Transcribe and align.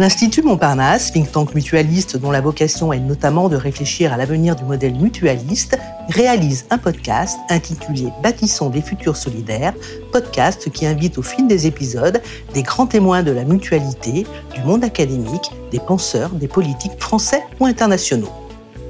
L'Institut 0.00 0.40
Montparnasse, 0.40 1.12
think 1.12 1.30
tank 1.30 1.54
mutualiste 1.54 2.16
dont 2.16 2.30
la 2.30 2.40
vocation 2.40 2.90
est 2.90 3.00
notamment 3.00 3.50
de 3.50 3.56
réfléchir 3.56 4.14
à 4.14 4.16
l'avenir 4.16 4.56
du 4.56 4.64
modèle 4.64 4.94
mutualiste, 4.94 5.78
réalise 6.08 6.64
un 6.70 6.78
podcast 6.78 7.38
intitulé 7.50 8.08
Bâtissons 8.22 8.70
des 8.70 8.80
futurs 8.80 9.18
solidaires, 9.18 9.74
podcast 10.10 10.70
qui 10.72 10.86
invite 10.86 11.18
au 11.18 11.22
fil 11.22 11.46
des 11.46 11.66
épisodes 11.66 12.22
des 12.54 12.62
grands 12.62 12.86
témoins 12.86 13.22
de 13.22 13.30
la 13.30 13.44
mutualité, 13.44 14.26
du 14.54 14.62
monde 14.64 14.84
académique, 14.84 15.50
des 15.70 15.80
penseurs, 15.80 16.30
des 16.30 16.48
politiques 16.48 16.98
français 16.98 17.42
ou 17.60 17.66
internationaux. 17.66 18.32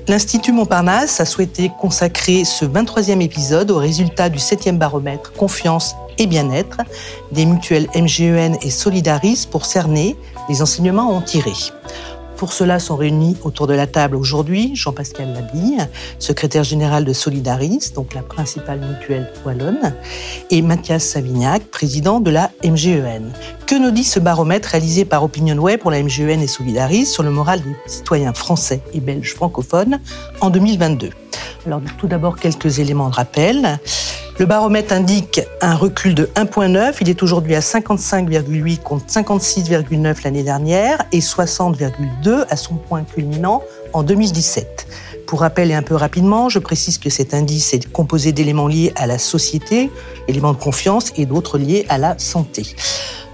L'Institut 0.06 0.52
Montparnasse 0.52 1.20
a 1.20 1.24
souhaité 1.24 1.72
consacrer 1.80 2.44
ce 2.44 2.64
23e 2.64 3.20
épisode 3.20 3.72
aux 3.72 3.78
résultats 3.78 4.28
du 4.28 4.38
7e 4.38 4.78
baromètre 4.78 5.32
Confiance 5.32 5.96
et 6.18 6.26
bien-être 6.26 6.78
des 7.32 7.46
mutuelles 7.46 7.88
MGEN 7.96 8.56
et 8.62 8.70
Solidaris 8.70 9.48
pour 9.50 9.66
cerner 9.66 10.16
les 10.50 10.62
enseignements 10.62 11.16
en 11.16 11.22
tirés. 11.22 11.70
Pour 12.36 12.52
cela 12.52 12.80
sont 12.80 12.96
réunis 12.96 13.36
autour 13.44 13.66
de 13.68 13.74
la 13.74 13.86
table 13.86 14.16
aujourd'hui 14.16 14.74
Jean-Pascal 14.74 15.32
Labille, 15.32 15.86
secrétaire 16.18 16.64
général 16.64 17.04
de 17.04 17.12
Solidaris, 17.12 17.92
donc 17.94 18.14
la 18.14 18.22
principale 18.22 18.80
mutuelle 18.80 19.30
wallonne, 19.44 19.94
et 20.50 20.60
Mathias 20.62 21.04
Savignac, 21.04 21.62
président 21.64 22.18
de 22.18 22.30
la 22.32 22.50
MGEN. 22.64 23.30
Que 23.66 23.76
nous 23.76 23.92
dit 23.92 24.02
ce 24.02 24.18
baromètre 24.18 24.70
réalisé 24.70 25.04
par 25.04 25.22
OpinionWay 25.22 25.76
pour 25.76 25.92
la 25.92 26.02
MGEN 26.02 26.40
et 26.40 26.48
Solidaris 26.48 27.06
sur 27.06 27.22
le 27.22 27.30
moral 27.30 27.60
des 27.60 27.76
citoyens 27.86 28.32
français 28.32 28.82
et 28.92 29.00
belges 29.00 29.34
francophones 29.34 30.00
en 30.40 30.50
2022 30.50 31.10
Alors 31.66 31.80
tout 31.96 32.08
d'abord 32.08 32.36
quelques 32.36 32.80
éléments 32.80 33.10
de 33.10 33.14
rappel. 33.14 33.78
Le 34.40 34.46
baromètre 34.46 34.94
indique 34.94 35.42
un 35.60 35.74
recul 35.74 36.14
de 36.14 36.24
1,9. 36.34 36.94
Il 37.02 37.10
est 37.10 37.22
aujourd'hui 37.22 37.54
à 37.54 37.60
55,8 37.60 38.78
contre 38.78 39.04
56,9 39.04 40.24
l'année 40.24 40.42
dernière 40.42 41.04
et 41.12 41.18
60,2 41.18 42.46
à 42.48 42.56
son 42.56 42.76
point 42.76 43.02
culminant 43.02 43.62
en 43.92 44.02
2017. 44.02 44.86
Pour 45.26 45.40
rappel 45.40 45.70
et 45.70 45.74
un 45.74 45.82
peu 45.82 45.94
rapidement, 45.94 46.48
je 46.48 46.58
précise 46.58 46.96
que 46.96 47.10
cet 47.10 47.34
indice 47.34 47.74
est 47.74 47.92
composé 47.92 48.32
d'éléments 48.32 48.66
liés 48.66 48.94
à 48.96 49.06
la 49.06 49.18
société, 49.18 49.90
éléments 50.26 50.54
de 50.54 50.58
confiance 50.58 51.12
et 51.16 51.26
d'autres 51.26 51.58
liés 51.58 51.84
à 51.90 51.98
la 51.98 52.18
santé. 52.18 52.62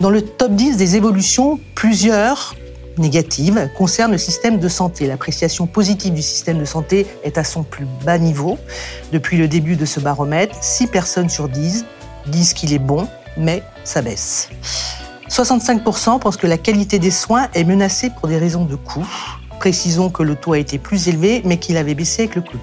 Dans 0.00 0.10
le 0.10 0.22
top 0.22 0.56
10 0.56 0.76
des 0.76 0.96
évolutions, 0.96 1.60
plusieurs 1.76 2.56
négative 2.98 3.70
concerne 3.76 4.12
le 4.12 4.18
système 4.18 4.58
de 4.58 4.68
santé. 4.68 5.06
L'appréciation 5.06 5.66
positive 5.66 6.14
du 6.14 6.22
système 6.22 6.58
de 6.58 6.64
santé 6.64 7.06
est 7.24 7.38
à 7.38 7.44
son 7.44 7.62
plus 7.62 7.86
bas 8.04 8.18
niveau. 8.18 8.58
Depuis 9.12 9.36
le 9.36 9.48
début 9.48 9.76
de 9.76 9.84
ce 9.84 10.00
baromètre, 10.00 10.56
6 10.60 10.88
personnes 10.88 11.28
sur 11.28 11.48
10 11.48 11.84
disent 12.26 12.54
qu'il 12.54 12.72
est 12.72 12.78
bon, 12.78 13.08
mais 13.36 13.62
ça 13.84 14.02
baisse. 14.02 14.48
65% 15.28 16.20
pensent 16.20 16.36
que 16.36 16.46
la 16.46 16.58
qualité 16.58 16.98
des 16.98 17.10
soins 17.10 17.48
est 17.54 17.64
menacée 17.64 18.10
pour 18.10 18.28
des 18.28 18.38
raisons 18.38 18.64
de 18.64 18.76
coût. 18.76 19.06
Précisons 19.58 20.10
que 20.10 20.22
le 20.22 20.36
taux 20.36 20.52
a 20.52 20.58
été 20.58 20.78
plus 20.78 21.08
élevé, 21.08 21.42
mais 21.44 21.58
qu'il 21.58 21.76
avait 21.76 21.94
baissé 21.94 22.22
avec 22.22 22.36
le 22.36 22.42
Covid. 22.42 22.60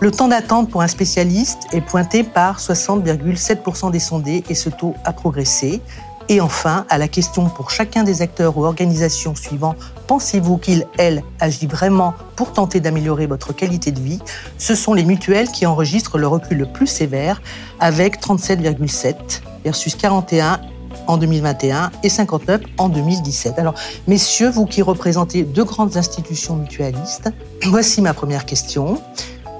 Le 0.00 0.10
temps 0.10 0.28
d'attente 0.28 0.70
pour 0.70 0.80
un 0.80 0.88
spécialiste 0.88 1.58
est 1.72 1.82
pointé 1.82 2.24
par 2.24 2.58
60,7% 2.58 3.90
des 3.90 3.98
sondés 3.98 4.42
et 4.48 4.54
ce 4.54 4.70
taux 4.70 4.94
a 5.04 5.12
progressé. 5.12 5.82
Et 6.30 6.40
enfin, 6.40 6.86
à 6.88 6.96
la 6.96 7.08
question 7.08 7.48
pour 7.48 7.72
chacun 7.72 8.04
des 8.04 8.22
acteurs 8.22 8.56
ou 8.56 8.64
organisations 8.64 9.34
suivant, 9.34 9.74
pensez-vous 10.06 10.58
qu'il, 10.58 10.86
elle, 10.96 11.24
agit 11.40 11.66
vraiment 11.66 12.14
pour 12.36 12.52
tenter 12.52 12.78
d'améliorer 12.78 13.26
votre 13.26 13.52
qualité 13.52 13.90
de 13.90 13.98
vie? 13.98 14.20
Ce 14.56 14.76
sont 14.76 14.94
les 14.94 15.02
mutuelles 15.02 15.48
qui 15.48 15.66
enregistrent 15.66 16.18
le 16.18 16.28
recul 16.28 16.58
le 16.58 16.66
plus 16.66 16.86
sévère, 16.86 17.42
avec 17.80 18.20
37,7 18.20 19.42
versus 19.64 19.96
41 19.96 20.60
en 21.08 21.16
2021 21.16 21.90
et 22.04 22.08
59 22.08 22.60
en 22.78 22.88
2017. 22.88 23.58
Alors, 23.58 23.74
messieurs, 24.06 24.50
vous 24.50 24.66
qui 24.66 24.82
représentez 24.82 25.42
deux 25.42 25.64
grandes 25.64 25.96
institutions 25.96 26.54
mutualistes, 26.54 27.28
voici 27.64 28.02
ma 28.02 28.14
première 28.14 28.46
question. 28.46 29.02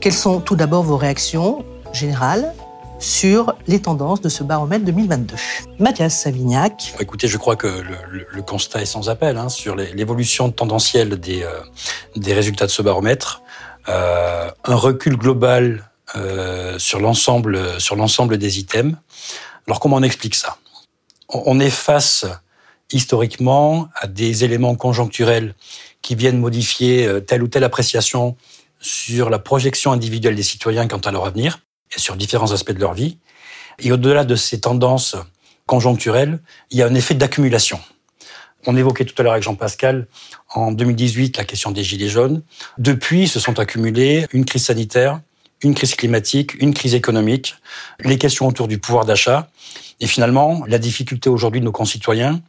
Quelles 0.00 0.12
sont 0.12 0.38
tout 0.38 0.54
d'abord 0.54 0.84
vos 0.84 0.96
réactions 0.96 1.64
générales 1.92 2.54
sur 3.00 3.54
les 3.66 3.80
tendances 3.80 4.20
de 4.20 4.28
ce 4.28 4.44
baromètre 4.44 4.84
2022. 4.84 5.34
Mathias 5.78 6.20
Savignac. 6.20 6.94
Écoutez, 7.00 7.28
je 7.28 7.38
crois 7.38 7.56
que 7.56 7.66
le, 7.66 8.42
constat 8.42 8.82
est 8.82 8.86
sans 8.86 9.08
appel 9.08 9.36
hein, 9.38 9.48
sur 9.48 9.74
l'évolution 9.74 10.50
tendancielle 10.50 11.18
des, 11.18 11.42
euh, 11.42 11.60
des 12.16 12.34
résultats 12.34 12.66
de 12.66 12.70
ce 12.70 12.82
baromètre. 12.82 13.42
Euh, 13.88 14.50
un 14.64 14.74
recul 14.74 15.16
global 15.16 15.90
euh, 16.14 16.78
sur 16.78 17.00
l'ensemble 17.00 17.80
sur 17.80 17.96
l'ensemble 17.96 18.36
des 18.36 18.58
items. 18.58 18.96
Alors 19.66 19.80
comment 19.80 19.96
on 19.96 20.02
explique 20.02 20.34
ça? 20.34 20.58
On 21.28 21.60
est 21.60 21.70
face 21.70 22.26
historiquement 22.92 23.88
à 23.94 24.08
des 24.08 24.44
éléments 24.44 24.74
conjoncturels 24.74 25.54
qui 26.02 26.16
viennent 26.16 26.38
modifier 26.38 27.08
telle 27.26 27.42
ou 27.42 27.48
telle 27.48 27.62
appréciation 27.62 28.36
sur 28.80 29.30
la 29.30 29.38
projection 29.38 29.92
individuelle 29.92 30.34
des 30.34 30.42
citoyens 30.42 30.88
quant 30.88 30.98
à 30.98 31.12
leur 31.12 31.24
avenir 31.24 31.60
sur 31.96 32.16
différents 32.16 32.52
aspects 32.52 32.72
de 32.72 32.80
leur 32.80 32.94
vie. 32.94 33.18
Et 33.78 33.92
au-delà 33.92 34.24
de 34.24 34.36
ces 34.36 34.60
tendances 34.60 35.16
conjoncturelles, 35.66 36.40
il 36.70 36.78
y 36.78 36.82
a 36.82 36.86
un 36.86 36.94
effet 36.94 37.14
d'accumulation. 37.14 37.80
On 38.66 38.76
évoquait 38.76 39.04
tout 39.04 39.14
à 39.18 39.22
l'heure 39.22 39.32
avec 39.32 39.44
Jean-Pascal, 39.44 40.06
en 40.54 40.72
2018, 40.72 41.38
la 41.38 41.44
question 41.44 41.70
des 41.70 41.82
gilets 41.82 42.08
jaunes. 42.08 42.42
Depuis, 42.76 43.26
se 43.26 43.40
sont 43.40 43.58
accumulées 43.58 44.26
une 44.32 44.44
crise 44.44 44.66
sanitaire, 44.66 45.20
une 45.62 45.74
crise 45.74 45.94
climatique, 45.94 46.60
une 46.60 46.74
crise 46.74 46.94
économique, 46.94 47.54
les 48.04 48.18
questions 48.18 48.46
autour 48.46 48.68
du 48.68 48.78
pouvoir 48.78 49.04
d'achat, 49.04 49.48
et 50.00 50.06
finalement, 50.06 50.64
la 50.66 50.78
difficulté 50.78 51.28
aujourd'hui 51.28 51.60
de 51.60 51.66
nos 51.66 51.72
concitoyens 51.72 52.40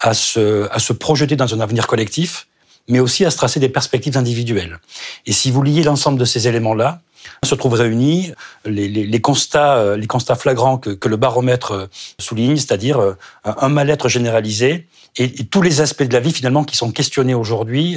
à 0.00 0.14
se, 0.14 0.68
à 0.70 0.78
se 0.78 0.92
projeter 0.92 1.36
dans 1.36 1.54
un 1.54 1.60
avenir 1.60 1.86
collectif, 1.86 2.46
mais 2.88 3.00
aussi 3.00 3.24
à 3.24 3.30
se 3.30 3.36
tracer 3.36 3.60
des 3.60 3.68
perspectives 3.68 4.16
individuelles. 4.16 4.78
Et 5.26 5.32
si 5.32 5.50
vous 5.50 5.62
liez 5.62 5.82
l'ensemble 5.82 6.18
de 6.18 6.24
ces 6.24 6.48
éléments-là, 6.48 7.00
se 7.44 7.54
trouvent 7.54 7.74
réunis 7.74 8.32
les, 8.64 9.20
constats, 9.20 9.76
euh, 9.76 9.96
les 9.96 10.06
constats 10.06 10.36
flagrants 10.36 10.78
que, 10.78 11.08
le 11.08 11.16
baromètre 11.16 11.72
euh, 11.72 11.86
souligne, 12.18 12.56
c'est-à-dire 12.56 12.98
euh, 12.98 13.14
un 13.44 13.68
mal-être 13.68 14.08
généralisé 14.08 14.86
et, 15.16 15.28
tous 15.46 15.62
les 15.62 15.80
aspects 15.80 16.02
de 16.02 16.12
la 16.12 16.20
vie 16.20 16.32
finalement 16.32 16.64
qui 16.64 16.76
sont 16.76 16.90
questionnés 16.90 17.34
aujourd'hui 17.34 17.96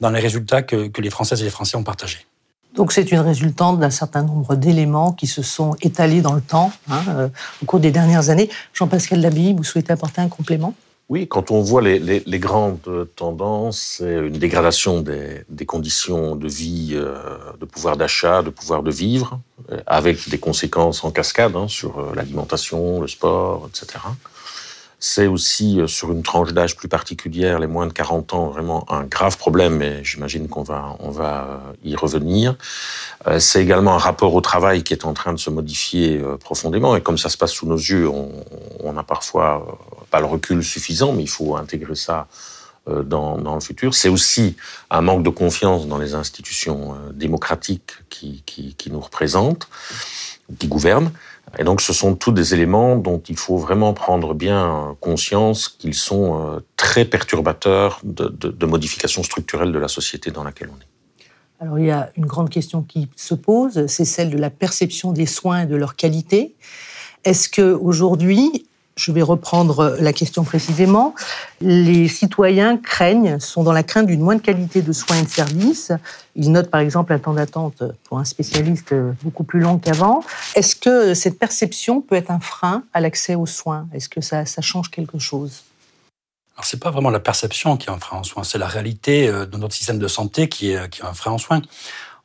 dans 0.00 0.10
les 0.10 0.20
résultats 0.20 0.62
que, 0.62 0.90
les 1.00 1.10
Françaises 1.10 1.40
et 1.42 1.44
les 1.44 1.50
Français 1.50 1.76
ont 1.76 1.82
partagés. 1.82 2.26
Donc 2.74 2.92
c'est 2.92 3.12
une 3.12 3.18
résultante 3.18 3.80
d'un 3.80 3.90
certain 3.90 4.22
nombre 4.22 4.54
d'éléments 4.54 5.12
qui 5.12 5.26
se 5.26 5.42
sont 5.42 5.76
étalés 5.82 6.22
dans 6.22 6.32
le 6.32 6.40
temps 6.40 6.72
hein, 6.90 7.30
au 7.62 7.66
cours 7.66 7.80
des 7.80 7.90
dernières 7.90 8.30
années. 8.30 8.48
Jean-Pascal 8.72 9.20
Labille, 9.20 9.54
vous 9.54 9.64
souhaitez 9.64 9.92
apporter 9.92 10.22
un 10.22 10.28
complément? 10.28 10.74
Oui, 11.12 11.28
quand 11.28 11.50
on 11.50 11.60
voit 11.60 11.82
les, 11.82 12.38
grandes 12.38 13.06
tendances, 13.16 13.98
c'est 13.98 14.14
une 14.14 14.38
dégradation 14.38 15.02
des, 15.02 15.66
conditions 15.66 16.36
de 16.36 16.48
vie, 16.48 16.92
euh, 16.94 17.18
de 17.60 17.66
pouvoir 17.66 17.98
d'achat, 17.98 18.40
de 18.42 18.48
pouvoir 18.48 18.82
de 18.82 18.90
vivre, 18.90 19.38
euh, 19.70 19.82
avec 19.86 20.30
des 20.30 20.38
conséquences 20.38 21.04
en 21.04 21.10
cascade 21.10 21.54
hein, 21.54 21.68
sur 21.68 21.98
euh, 21.98 22.14
l'alimentation, 22.14 23.02
le 23.02 23.08
sport, 23.08 23.68
etc. 23.68 23.98
C'est 25.04 25.26
aussi 25.26 25.80
sur 25.88 26.12
une 26.12 26.22
tranche 26.22 26.52
d'âge 26.52 26.76
plus 26.76 26.86
particulière, 26.86 27.58
les 27.58 27.66
moins 27.66 27.88
de 27.88 27.92
40 27.92 28.34
ans, 28.34 28.46
vraiment 28.46 28.86
un 28.88 29.02
grave 29.02 29.36
problème, 29.36 29.82
et 29.82 30.04
j'imagine 30.04 30.46
qu'on 30.46 30.62
va, 30.62 30.96
on 31.00 31.10
va 31.10 31.60
y 31.82 31.96
revenir. 31.96 32.54
C'est 33.40 33.60
également 33.60 33.94
un 33.94 33.98
rapport 33.98 34.32
au 34.32 34.40
travail 34.40 34.84
qui 34.84 34.92
est 34.92 35.04
en 35.04 35.12
train 35.12 35.32
de 35.32 35.40
se 35.40 35.50
modifier 35.50 36.22
profondément, 36.38 36.94
et 36.94 37.00
comme 37.00 37.18
ça 37.18 37.30
se 37.30 37.36
passe 37.36 37.50
sous 37.50 37.66
nos 37.66 37.76
yeux, 37.76 38.08
on, 38.08 38.30
on 38.78 38.96
a 38.96 39.02
parfois 39.02 39.80
pas 40.12 40.20
le 40.20 40.26
recul 40.26 40.62
suffisant, 40.62 41.12
mais 41.12 41.24
il 41.24 41.28
faut 41.28 41.56
intégrer 41.56 41.96
ça 41.96 42.28
euh, 42.28 42.51
dans, 42.86 43.38
dans, 43.38 43.54
le 43.54 43.60
futur. 43.60 43.94
C'est 43.94 44.08
aussi 44.08 44.56
un 44.90 45.02
manque 45.02 45.22
de 45.22 45.30
confiance 45.30 45.86
dans 45.86 45.98
les 45.98 46.14
institutions 46.14 46.94
euh, 46.94 47.12
démocratiques 47.12 47.92
qui, 48.10 48.74
nous 48.90 49.00
représentent, 49.00 49.68
qui 50.58 50.68
gouvernent. 50.68 51.12
Et 51.58 51.64
donc, 51.64 51.80
ce 51.80 51.92
sont 51.92 52.14
tous 52.14 52.32
des 52.32 52.54
éléments 52.54 52.96
dont 52.96 53.22
il 53.28 53.36
faut 53.36 53.56
vraiment 53.56 53.92
prendre 53.92 54.34
bien 54.34 54.96
conscience 55.00 55.68
qu'ils 55.68 55.94
sont 55.94 56.40
euh, 56.40 56.60
très 56.76 57.04
perturbateurs 57.04 58.00
de, 58.04 58.28
de, 58.28 58.48
de 58.48 58.66
modifications 58.66 59.22
structurelles 59.22 59.72
de 59.72 59.78
la 59.78 59.88
société 59.88 60.30
dans 60.30 60.44
laquelle 60.44 60.70
on 60.70 60.80
est. 60.80 60.92
Alors, 61.62 61.78
il 61.78 61.86
y 61.86 61.92
a 61.92 62.10
une 62.16 62.26
grande 62.26 62.50
question 62.50 62.82
qui 62.82 63.08
se 63.14 63.34
pose, 63.34 63.86
c'est 63.86 64.04
celle 64.04 64.30
de 64.30 64.38
la 64.38 64.50
perception 64.50 65.12
des 65.12 65.26
soins 65.26 65.62
et 65.62 65.66
de 65.66 65.76
leur 65.76 65.94
qualité. 65.94 66.56
Est-ce 67.22 67.48
que 67.48 67.72
aujourd'hui, 67.72 68.66
je 68.96 69.12
vais 69.12 69.22
reprendre 69.22 69.96
la 70.00 70.12
question 70.12 70.44
précisément. 70.44 71.14
Les 71.60 72.08
citoyens 72.08 72.76
craignent, 72.76 73.38
sont 73.40 73.62
dans 73.62 73.72
la 73.72 73.82
crainte 73.82 74.06
d'une 74.06 74.20
moindre 74.20 74.42
qualité 74.42 74.82
de 74.82 74.92
soins 74.92 75.18
et 75.18 75.22
de 75.22 75.28
services. 75.28 75.92
Ils 76.36 76.52
notent 76.52 76.70
par 76.70 76.80
exemple 76.80 77.12
un 77.12 77.18
temps 77.18 77.32
d'attente 77.32 77.82
pour 78.04 78.18
un 78.18 78.24
spécialiste 78.24 78.94
beaucoup 79.22 79.44
plus 79.44 79.60
long 79.60 79.78
qu'avant. 79.78 80.22
Est-ce 80.54 80.76
que 80.76 81.14
cette 81.14 81.38
perception 81.38 82.00
peut 82.00 82.16
être 82.16 82.30
un 82.30 82.40
frein 82.40 82.84
à 82.92 83.00
l'accès 83.00 83.34
aux 83.34 83.46
soins? 83.46 83.88
Est-ce 83.92 84.08
que 84.08 84.20
ça, 84.20 84.44
change 84.60 84.90
quelque 84.90 85.18
chose? 85.18 85.64
Alors, 86.54 86.66
c'est 86.66 86.80
pas 86.80 86.90
vraiment 86.90 87.10
la 87.10 87.20
perception 87.20 87.76
qui 87.76 87.88
est 87.88 87.92
un 87.92 87.98
frein 87.98 88.18
en 88.18 88.24
soins, 88.24 88.44
c'est 88.44 88.58
la 88.58 88.66
réalité 88.66 89.26
euh, 89.26 89.46
de 89.46 89.56
notre 89.56 89.74
système 89.74 89.98
de 89.98 90.06
santé 90.06 90.50
qui 90.50 90.72
est, 90.72 90.90
qui 90.90 91.00
est 91.00 91.04
un 91.04 91.14
frein 91.14 91.32
en 91.32 91.38
soins. 91.38 91.62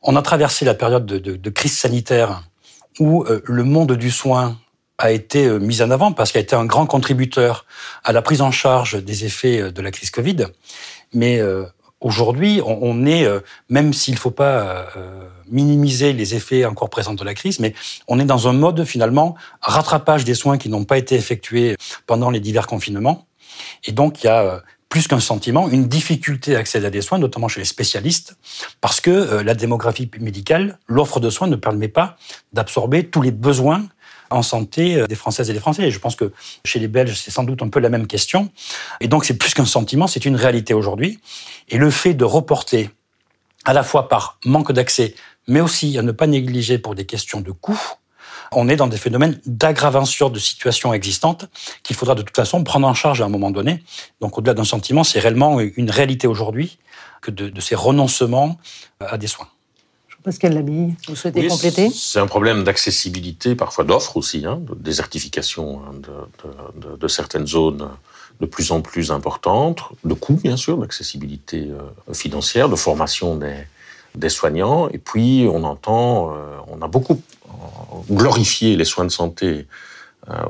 On 0.02 0.16
a 0.16 0.22
traversé 0.22 0.64
la 0.64 0.74
période 0.74 1.06
de, 1.06 1.50
crise 1.50 1.76
sanitaire 1.76 2.42
où 3.00 3.24
euh, 3.24 3.40
le 3.44 3.64
monde 3.64 3.92
du 3.92 4.10
soin 4.10 4.58
a 4.98 5.12
été 5.12 5.48
mise 5.58 5.82
en 5.82 5.90
avant 5.90 6.12
parce 6.12 6.32
qu'elle 6.32 6.40
a 6.40 6.42
été 6.42 6.56
un 6.56 6.64
grand 6.64 6.86
contributeur 6.86 7.64
à 8.04 8.12
la 8.12 8.22
prise 8.22 8.42
en 8.42 8.50
charge 8.50 9.02
des 9.02 9.24
effets 9.24 9.70
de 9.70 9.82
la 9.82 9.90
crise 9.90 10.10
Covid. 10.10 10.46
Mais 11.14 11.40
aujourd'hui, 12.00 12.60
on, 12.64 13.06
est, 13.06 13.26
même 13.70 13.92
s'il 13.92 14.14
ne 14.14 14.18
faut 14.18 14.32
pas 14.32 14.88
minimiser 15.48 16.12
les 16.12 16.34
effets 16.34 16.64
encore 16.64 16.90
présents 16.90 17.14
de 17.14 17.24
la 17.24 17.34
crise, 17.34 17.60
mais 17.60 17.74
on 18.08 18.18
est 18.18 18.24
dans 18.24 18.48
un 18.48 18.52
mode 18.52 18.84
finalement 18.84 19.36
rattrapage 19.60 20.24
des 20.24 20.34
soins 20.34 20.58
qui 20.58 20.68
n'ont 20.68 20.84
pas 20.84 20.98
été 20.98 21.14
effectués 21.14 21.76
pendant 22.06 22.30
les 22.30 22.40
divers 22.40 22.66
confinements. 22.66 23.26
Et 23.84 23.92
donc, 23.92 24.22
il 24.22 24.26
y 24.26 24.30
a 24.30 24.62
plus 24.88 25.06
qu'un 25.06 25.20
sentiment, 25.20 25.68
une 25.68 25.86
difficulté 25.86 26.56
à 26.56 26.60
accéder 26.60 26.86
à 26.86 26.90
des 26.90 27.02
soins, 27.02 27.18
notamment 27.18 27.48
chez 27.48 27.60
les 27.60 27.66
spécialistes, 27.66 28.36
parce 28.80 29.00
que 29.00 29.10
euh, 29.10 29.42
la 29.42 29.54
démographie 29.54 30.10
médicale, 30.18 30.78
l'offre 30.86 31.20
de 31.20 31.30
soins 31.30 31.46
ne 31.46 31.56
permet 31.56 31.88
pas 31.88 32.16
d'absorber 32.52 33.04
tous 33.04 33.22
les 33.22 33.30
besoins 33.30 33.86
en 34.30 34.42
santé 34.42 34.96
euh, 34.96 35.06
des 35.06 35.14
Françaises 35.14 35.50
et 35.50 35.52
des 35.52 35.60
Français. 35.60 35.84
Et 35.84 35.90
je 35.90 35.98
pense 35.98 36.16
que 36.16 36.32
chez 36.64 36.78
les 36.78 36.88
Belges, 36.88 37.14
c'est 37.16 37.30
sans 37.30 37.44
doute 37.44 37.62
un 37.62 37.68
peu 37.68 37.80
la 37.80 37.88
même 37.88 38.06
question. 38.06 38.50
Et 39.00 39.08
donc, 39.08 39.24
c'est 39.24 39.36
plus 39.36 39.54
qu'un 39.54 39.64
sentiment, 39.64 40.06
c'est 40.06 40.24
une 40.24 40.36
réalité 40.36 40.74
aujourd'hui. 40.74 41.20
Et 41.68 41.78
le 41.78 41.90
fait 41.90 42.14
de 42.14 42.24
reporter, 42.24 42.90
à 43.64 43.72
la 43.72 43.82
fois 43.82 44.08
par 44.08 44.38
manque 44.44 44.72
d'accès, 44.72 45.14
mais 45.46 45.60
aussi 45.60 45.98
à 45.98 46.02
ne 46.02 46.12
pas 46.12 46.26
négliger 46.26 46.78
pour 46.78 46.94
des 46.94 47.06
questions 47.06 47.40
de 47.40 47.50
coûts, 47.50 47.80
on 48.52 48.68
est 48.68 48.76
dans 48.76 48.86
des 48.86 48.96
phénomènes 48.96 49.40
d'aggravation 49.46 50.30
de 50.30 50.38
situations 50.38 50.94
existantes 50.94 51.46
qu'il 51.82 51.96
faudra 51.96 52.14
de 52.14 52.22
toute 52.22 52.36
façon 52.36 52.64
prendre 52.64 52.86
en 52.86 52.94
charge 52.94 53.20
à 53.20 53.24
un 53.24 53.28
moment 53.28 53.50
donné. 53.50 53.82
Donc 54.20 54.38
au-delà 54.38 54.54
d'un 54.54 54.64
sentiment, 54.64 55.04
c'est 55.04 55.18
réellement 55.18 55.60
une 55.60 55.90
réalité 55.90 56.26
aujourd'hui 56.26 56.78
que 57.20 57.30
de, 57.30 57.60
ces 57.60 57.74
renoncements 57.74 58.56
à 59.00 59.18
des 59.18 59.26
soins. 59.26 59.48
Pascal 60.28 60.52
Labille, 60.52 60.94
vous 61.08 61.16
souhaitez 61.16 61.48
compléter? 61.48 61.88
C'est 61.90 62.18
un 62.18 62.26
problème 62.26 62.62
d'accessibilité, 62.62 63.54
parfois 63.54 63.84
d'offres 63.84 64.18
aussi, 64.18 64.44
hein, 64.44 64.60
de 64.60 64.74
désertification 64.74 65.80
hein, 65.80 65.94
de, 66.82 66.96
de, 66.98 67.08
certaines 67.08 67.46
zones 67.46 67.88
de 68.38 68.44
plus 68.44 68.70
en 68.70 68.82
plus 68.82 69.10
importantes, 69.10 69.84
de 70.04 70.12
coûts 70.12 70.38
bien 70.42 70.58
sûr, 70.58 70.76
d'accessibilité 70.76 71.70
euh, 71.70 72.12
financière, 72.12 72.68
de 72.68 72.76
formation 72.76 73.36
des, 73.36 73.56
des 74.14 74.28
soignants. 74.28 74.90
Et 74.90 74.98
puis 74.98 75.48
on 75.50 75.64
entend, 75.64 76.34
euh, 76.34 76.58
on 76.66 76.82
a 76.82 76.88
beaucoup 76.88 77.22
glorifier 78.10 78.76
les 78.76 78.84
soins 78.84 79.06
de 79.06 79.10
santé 79.10 79.46
euh, 79.46 79.62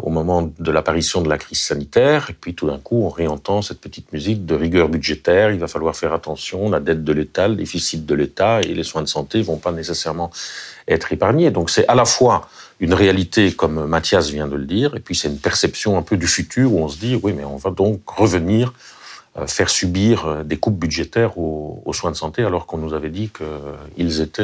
au 0.02 0.10
moment 0.10 0.50
de 0.58 0.70
l'apparition 0.72 1.20
de 1.20 1.28
la 1.28 1.38
crise 1.38 1.60
sanitaire, 1.60 2.30
et 2.30 2.32
puis 2.32 2.54
tout 2.54 2.66
d'un 2.66 2.78
coup, 2.78 3.04
on 3.04 3.08
réentend 3.08 3.62
cette 3.62 3.80
petite 3.80 4.12
musique 4.12 4.44
de 4.44 4.54
rigueur 4.54 4.88
budgétaire, 4.88 5.52
il 5.52 5.60
va 5.60 5.68
falloir 5.68 5.94
faire 5.94 6.12
attention, 6.12 6.68
la 6.68 6.80
dette 6.80 7.04
de 7.04 7.12
l'État, 7.12 7.46
le 7.46 7.54
déficit 7.54 8.04
de 8.04 8.14
l'État, 8.14 8.60
et 8.60 8.74
les 8.74 8.82
soins 8.82 9.02
de 9.02 9.08
santé 9.08 9.40
vont 9.40 9.56
pas 9.56 9.70
nécessairement 9.70 10.30
être 10.88 11.12
épargnés. 11.12 11.50
Donc 11.50 11.70
c'est 11.70 11.86
à 11.86 11.94
la 11.94 12.04
fois 12.04 12.48
une 12.80 12.94
réalité, 12.94 13.52
comme 13.52 13.86
Mathias 13.86 14.30
vient 14.30 14.48
de 14.48 14.56
le 14.56 14.64
dire, 14.64 14.96
et 14.96 15.00
puis 15.00 15.14
c'est 15.14 15.28
une 15.28 15.38
perception 15.38 15.96
un 15.96 16.02
peu 16.02 16.16
du 16.16 16.26
futur, 16.26 16.72
où 16.72 16.82
on 16.82 16.88
se 16.88 16.98
dit, 16.98 17.18
oui, 17.22 17.32
mais 17.32 17.44
on 17.44 17.56
va 17.56 17.70
donc 17.70 18.00
revenir 18.08 18.72
euh, 19.36 19.46
faire 19.46 19.68
subir 19.68 20.26
euh, 20.26 20.42
des 20.42 20.56
coupes 20.56 20.78
budgétaires 20.78 21.38
aux, 21.38 21.92
soins 21.92 22.10
de 22.10 22.16
santé, 22.16 22.42
alors 22.42 22.66
qu'on 22.66 22.78
nous 22.78 22.94
avait 22.94 23.10
dit 23.10 23.30
qu'ils 23.30 24.20
étaient 24.20 24.42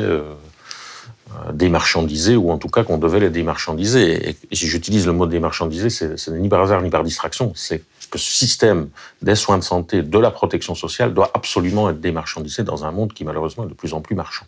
euh, 1.30 1.52
démarchandiser, 1.52 2.36
ou 2.36 2.50
en 2.50 2.58
tout 2.58 2.68
cas 2.68 2.84
qu'on 2.84 2.98
devait 2.98 3.20
les 3.20 3.30
démarchandiser. 3.30 4.30
Et, 4.30 4.36
si 4.52 4.66
j'utilise 4.66 5.06
le 5.06 5.12
mot 5.12 5.26
démarchandiser, 5.26 5.90
c'est 5.90 6.28
ni 6.28 6.48
par 6.48 6.62
hasard 6.62 6.82
ni 6.82 6.90
par 6.90 7.02
distraction. 7.02 7.52
C'est 7.54 7.82
que 8.10 8.18
ce 8.18 8.30
système 8.30 8.88
des 9.22 9.34
soins 9.34 9.58
de 9.58 9.64
santé, 9.64 10.02
de 10.02 10.18
la 10.18 10.30
protection 10.30 10.74
sociale, 10.74 11.14
doit 11.14 11.30
absolument 11.34 11.88
être 11.90 12.00
démarchandisé 12.00 12.62
dans 12.62 12.84
un 12.84 12.92
monde 12.92 13.12
qui 13.12 13.24
malheureusement 13.24 13.64
est 13.64 13.68
de 13.68 13.74
plus 13.74 13.94
en 13.94 14.00
plus 14.00 14.14
marchand. 14.14 14.46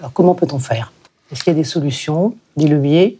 Alors 0.00 0.12
comment 0.12 0.34
peut-on 0.34 0.58
faire? 0.58 0.92
Est-ce 1.30 1.44
qu'il 1.44 1.52
y 1.52 1.56
a 1.56 1.58
des 1.58 1.64
solutions, 1.64 2.36
des 2.56 2.68
leviers? 2.68 3.18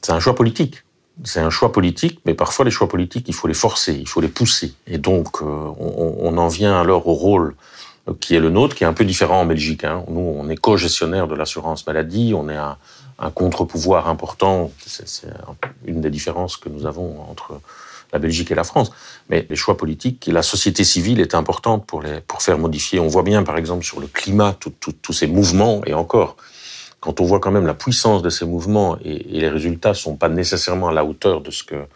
C'est 0.00 0.12
un 0.12 0.20
choix 0.20 0.34
politique. 0.34 0.82
C'est 1.24 1.40
un 1.40 1.50
choix 1.50 1.72
politique, 1.72 2.20
mais 2.24 2.34
parfois 2.34 2.64
les 2.64 2.70
choix 2.70 2.88
politiques, 2.88 3.26
il 3.28 3.34
faut 3.34 3.48
les 3.48 3.54
forcer, 3.54 3.94
il 3.94 4.06
faut 4.06 4.20
les 4.20 4.28
pousser. 4.28 4.74
Et 4.86 4.98
donc, 4.98 5.42
euh, 5.42 5.44
on, 5.44 6.14
on, 6.20 6.38
en 6.38 6.48
vient 6.48 6.80
alors 6.80 7.08
au 7.08 7.14
rôle 7.14 7.56
qui 8.14 8.34
est 8.34 8.40
le 8.40 8.50
nôtre, 8.50 8.74
qui 8.74 8.84
est 8.84 8.86
un 8.86 8.92
peu 8.92 9.04
différent 9.04 9.40
en 9.40 9.46
Belgique. 9.46 9.84
Hein. 9.84 10.04
Nous, 10.08 10.20
on 10.20 10.48
est 10.48 10.56
co-gestionnaire 10.56 11.28
de 11.28 11.34
l'assurance 11.34 11.86
maladie, 11.86 12.32
on 12.34 12.48
est 12.48 12.56
un, 12.56 12.76
contre-pouvoir 13.34 14.08
important. 14.08 14.70
C'est 14.86 15.26
une 15.84 16.00
des 16.00 16.10
différences 16.10 16.56
que 16.56 16.68
nous 16.68 16.86
avons 16.86 17.20
entre 17.28 17.60
la 18.12 18.20
Belgique 18.20 18.50
et 18.52 18.54
la 18.54 18.64
France. 18.64 18.92
Mais 19.28 19.46
les 19.50 19.56
choix 19.56 19.76
politiques, 19.76 20.28
la 20.32 20.42
société 20.42 20.84
civile 20.84 21.20
est 21.20 21.34
importante 21.34 21.84
pour, 21.84 22.04
faire 22.38 22.58
modifier. 22.58 23.00
On 23.00 23.08
voit 23.08 23.24
bien, 23.24 23.42
par 23.42 23.58
exemple, 23.58 23.84
sur 23.84 23.98
le 23.98 24.06
climat, 24.06 24.56
tous 24.58 25.12
ces 25.12 25.26
mouvements, 25.26 25.82
et 25.84 25.94
encore, 25.94 26.36
quand 27.00 27.20
on 27.20 27.24
voit 27.24 27.40
quand 27.40 27.50
même 27.50 27.66
la 27.66 27.74
puissance 27.74 28.22
de 28.22 28.30
ces 28.30 28.44
mouvements 28.44 28.96
et, 29.04 29.36
et 29.36 29.40
les 29.40 29.48
résultats 29.48 29.94
sont 29.94 30.16
pas 30.16 30.28
nécessairement 30.28 30.88
à 30.88 30.92
la 30.92 31.04
hauteur 31.04 31.40
de 31.40 31.50
ce 31.50 31.64
que 31.64 31.86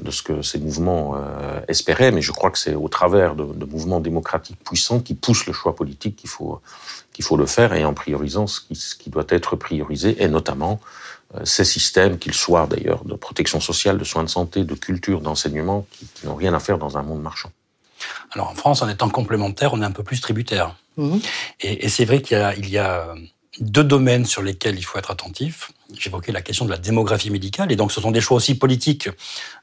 de 0.00 0.10
ce 0.10 0.22
que 0.22 0.42
ces 0.42 0.58
mouvements 0.58 1.16
euh, 1.16 1.60
espéraient, 1.66 2.12
mais 2.12 2.22
je 2.22 2.30
crois 2.30 2.50
que 2.50 2.58
c'est 2.58 2.74
au 2.74 2.88
travers 2.88 3.34
de, 3.34 3.64
mouvements 3.64 4.00
démocratiques 4.00 4.62
puissants 4.62 5.00
qui 5.00 5.14
poussent 5.14 5.46
le 5.46 5.52
choix 5.52 5.74
politique 5.74 6.16
qu'il 6.16 6.30
faut, 6.30 6.60
qu'il 7.12 7.24
faut 7.24 7.36
le 7.36 7.46
faire 7.46 7.72
et 7.72 7.84
en 7.84 7.92
priorisant 7.92 8.46
ce 8.46 8.60
qui, 8.60 8.76
ce 8.76 8.94
qui 8.94 9.10
doit 9.10 9.26
être 9.28 9.56
priorisé, 9.56 10.22
et 10.22 10.28
notamment 10.28 10.80
euh, 11.34 11.44
ces 11.44 11.64
systèmes, 11.64 12.18
qu'ils 12.18 12.34
soient 12.34 12.68
d'ailleurs 12.68 13.04
de 13.04 13.14
protection 13.14 13.60
sociale, 13.60 13.98
de 13.98 14.04
soins 14.04 14.22
de 14.22 14.28
santé, 14.28 14.64
de 14.64 14.74
culture, 14.74 15.20
d'enseignement, 15.20 15.86
qui, 15.90 16.06
n'ont 16.26 16.36
rien 16.36 16.54
à 16.54 16.60
faire 16.60 16.78
dans 16.78 16.96
un 16.96 17.02
monde 17.02 17.22
marchand. 17.22 17.50
Alors 18.32 18.50
en 18.50 18.54
France, 18.54 18.82
en 18.82 18.88
étant 18.88 19.08
complémentaire, 19.08 19.72
on 19.74 19.82
est 19.82 19.84
un 19.84 19.90
peu 19.90 20.04
plus 20.04 20.20
tributaire. 20.20 20.76
Mmh. 20.96 21.18
Et, 21.60 21.86
et 21.86 21.88
c'est 21.88 22.04
vrai 22.04 22.22
qu'il 22.22 22.38
y 22.38 22.40
a, 22.40 22.54
il 22.54 22.70
y 22.70 22.78
a 22.78 23.14
deux 23.60 23.84
domaines 23.84 24.24
sur 24.24 24.42
lesquels 24.42 24.78
il 24.78 24.82
faut 24.82 24.98
être 24.98 25.10
attentif. 25.10 25.72
J'évoquais 25.98 26.32
la 26.32 26.42
question 26.42 26.64
de 26.64 26.70
la 26.70 26.78
démographie 26.78 27.30
médicale, 27.30 27.70
et 27.70 27.76
donc 27.76 27.92
ce 27.92 28.00
sont 28.00 28.10
des 28.10 28.20
choix 28.20 28.36
aussi 28.36 28.54
politiques 28.54 29.08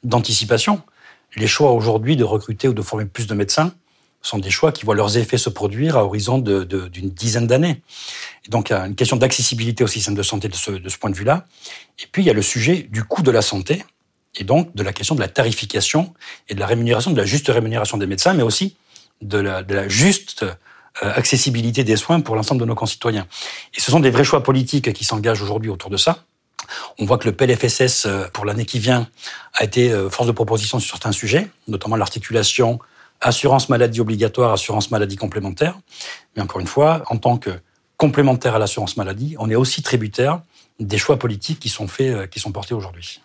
d'anticipation. 0.03 0.81
Les 1.35 1.47
choix 1.47 1.71
aujourd'hui 1.71 2.15
de 2.15 2.23
recruter 2.23 2.67
ou 2.67 2.73
de 2.73 2.81
former 2.81 3.05
plus 3.05 3.27
de 3.27 3.33
médecins 3.33 3.73
sont 4.21 4.37
des 4.37 4.49
choix 4.49 4.71
qui 4.71 4.85
voient 4.85 4.95
leurs 4.95 5.17
effets 5.17 5.37
se 5.37 5.49
produire 5.49 5.97
à 5.97 6.03
horizon 6.03 6.39
d'une 6.39 7.09
dizaine 7.09 7.47
d'années. 7.47 7.81
Donc 8.49 8.69
il 8.69 8.73
y 8.73 8.75
a 8.75 8.85
une 8.85 8.95
question 8.95 9.15
d'accessibilité 9.15 9.83
au 9.83 9.87
système 9.87 10.15
de 10.15 10.23
santé 10.23 10.49
de 10.49 10.55
ce, 10.55 10.97
point 10.97 11.09
de 11.09 11.15
vue-là. 11.15 11.45
Et 11.99 12.07
puis 12.11 12.23
il 12.23 12.25
y 12.25 12.29
a 12.29 12.33
le 12.33 12.41
sujet 12.41 12.87
du 12.91 13.03
coût 13.03 13.21
de 13.21 13.31
la 13.31 13.41
santé, 13.41 13.83
et 14.35 14.43
donc 14.43 14.75
de 14.75 14.83
la 14.83 14.93
question 14.93 15.15
de 15.15 15.21
la 15.21 15.27
tarification 15.27 16.13
et 16.49 16.55
de 16.55 16.59
la 16.59 16.67
rémunération, 16.67 17.11
de 17.11 17.17
la 17.17 17.25
juste 17.25 17.47
rémunération 17.47 17.97
des 17.97 18.07
médecins, 18.07 18.33
mais 18.33 18.43
aussi 18.43 18.75
de 19.21 19.37
la, 19.37 19.87
juste 19.87 20.45
accessibilité 21.01 21.83
des 21.83 21.95
soins 21.95 22.19
pour 22.19 22.35
l'ensemble 22.35 22.61
de 22.61 22.65
nos 22.65 22.75
concitoyens. 22.75 23.27
Et 23.75 23.81
ce 23.81 23.91
sont 23.91 23.99
des 23.99 24.09
vrais 24.09 24.23
choix 24.23 24.43
politiques 24.43 24.91
qui 24.93 25.05
s'engagent 25.05 25.41
aujourd'hui 25.41 25.69
autour 25.69 25.89
de 25.89 25.97
ça. 25.97 26.23
On 26.97 27.05
voit 27.05 27.17
que 27.17 27.27
le 27.27 27.35
PLFSS 27.35 28.05
euh, 28.05 28.27
pour 28.33 28.45
l'année 28.45 28.65
qui 28.65 28.79
vient 28.79 29.07
a 29.53 29.63
été 29.63 29.91
euh, 29.91 30.09
force 30.09 30.27
de 30.27 30.31
proposition 30.31 30.79
sur 30.79 30.91
certains 30.91 31.11
sujets, 31.11 31.49
notamment 31.67 31.95
l'articulation 31.95 32.79
assurance 33.21 33.69
maladie 33.69 33.99
obligatoire, 33.99 34.53
assurance 34.53 34.91
maladie 34.91 35.17
complémentaire. 35.17 35.77
Mais 36.35 36.41
encore 36.41 36.61
une 36.61 36.67
fois, 36.67 37.03
en 37.07 37.17
tant 37.17 37.37
que 37.37 37.49
complémentaire 37.97 38.55
à 38.55 38.59
l'assurance 38.59 38.95
maladie, 38.95 39.35
on 39.39 39.49
est 39.49 39.55
aussi 39.55 39.81
tributaire 39.81 40.41
des 40.79 40.97
choix 40.97 41.19
politiques 41.19 41.59
qui 41.59 41.67
sont 41.67 41.87
faits, 41.87 42.29
qui 42.29 42.39
sont 42.39 42.53
portés 42.53 42.73
aujourd'hui. 42.73 43.19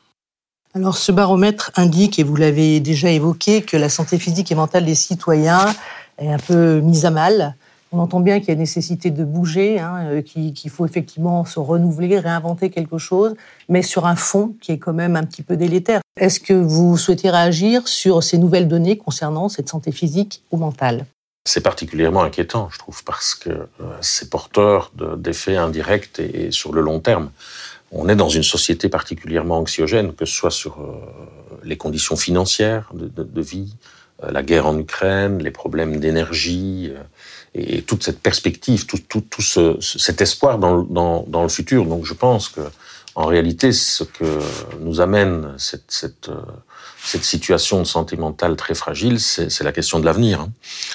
Alors, 0.75 0.97
ce 0.97 1.13
baromètre 1.13 1.71
indique, 1.77 2.19
et 2.19 2.25
vous 2.25 2.35
l'avez 2.35 2.81
déjà 2.81 3.09
évoqué, 3.09 3.63
que 3.63 3.77
la 3.77 3.89
santé 3.89 4.19
physique 4.19 4.51
et 4.51 4.57
mentale 4.57 4.85
des 4.85 4.97
citoyens 4.97 5.73
est 6.19 6.33
un 6.33 6.39
peu 6.39 6.81
mise 6.81 7.07
à 7.07 7.13
mal. 7.13 7.55
On 7.95 8.01
entend 8.01 8.19
bien 8.19 8.41
qu'il 8.41 8.49
y 8.49 8.53
a 8.53 8.57
nécessité 8.57 9.13
de 9.13 9.23
bouger, 9.23 9.79
hein, 9.79 10.07
euh, 10.07 10.21
qu'il 10.21 10.69
faut 10.69 10.85
effectivement 10.85 11.45
se 11.45 11.61
renouveler, 11.61 12.19
réinventer 12.19 12.69
quelque 12.69 12.99
chose, 12.99 13.37
mais 13.69 13.83
sur 13.83 14.07
un 14.07 14.17
fond 14.17 14.57
qui 14.61 14.73
est 14.73 14.79
quand 14.79 14.93
même 14.93 15.15
un 15.15 15.23
petit 15.23 15.43
peu 15.43 15.57
délétère. 15.57 16.01
Est-ce 16.19 16.41
que 16.41 16.55
vous 16.55 16.99
souhaitez 16.99 17.31
réagir 17.31 17.87
sur 17.87 18.25
ces 18.25 18.37
nouvelles 18.37 18.67
données 18.67 18.99
concernant 18.99 19.49
cette 19.49 19.69
santé 19.69 19.93
physique 19.93 20.43
ou 20.51 20.57
mentale? 20.57 21.07
C'est 21.47 21.61
particulièrement 21.61 22.25
inquiétant, 22.25 22.69
je 22.73 22.81
trouve, 22.81 23.05
parce 23.05 23.37
que 23.37 23.51
euh, 23.51 23.67
c'est 24.01 24.29
porteur 24.29 24.91
d'effets 25.17 25.57
indirects 25.57 26.19
et, 26.19 26.51
sur 26.51 26.73
le 26.73 26.81
long 26.81 26.99
terme. 26.99 27.31
On 27.93 28.09
est 28.09 28.17
dans 28.17 28.29
une 28.29 28.43
société 28.43 28.89
particulièrement 28.89 29.59
anxiogène, 29.59 30.15
que 30.15 30.25
ce 30.25 30.35
soit 30.35 30.51
sur 30.51 30.81
euh, 30.81 31.61
les 31.63 31.77
conditions 31.77 32.17
financières 32.17 32.91
de 32.93 33.41
vie, 33.41 33.77
la 34.29 34.43
guerre 34.43 34.67
en 34.67 34.77
Ukraine, 34.77 35.41
les 35.41 35.51
problèmes 35.53 36.01
d'énergie 36.01 36.93
et 37.55 37.83
toute 37.83 38.03
cette 38.03 38.21
perspective, 38.21 38.87
tout, 38.87 38.99
ce, 39.41 39.77
cet 39.81 40.21
espoir 40.21 40.59
dans, 40.59 40.83
dans, 40.83 41.25
dans, 41.29 41.43
le 41.43 41.49
futur. 41.49 41.87
Donc 41.87 42.05
je 42.05 42.15
pense 42.15 42.49
que 42.49 42.61
en 43.15 43.27
réalité, 43.27 43.73
ce 43.73 44.03
que 44.03 44.41
nous 44.81 45.01
amène 45.01 45.55
cette, 45.57 45.85
cette, 45.89 46.29
euh, 46.29 46.41
cette 47.03 47.23
situation 47.23 47.79
de 47.79 47.85
santé 47.85 48.17
mentale 48.17 48.57
très 48.57 48.75
fragile, 48.75 49.21
c'est 49.21 49.63
la 49.63 49.71
question 49.71 50.01
de 50.01 50.05
l'avenir. 50.05 50.41
Hein. 50.41 50.53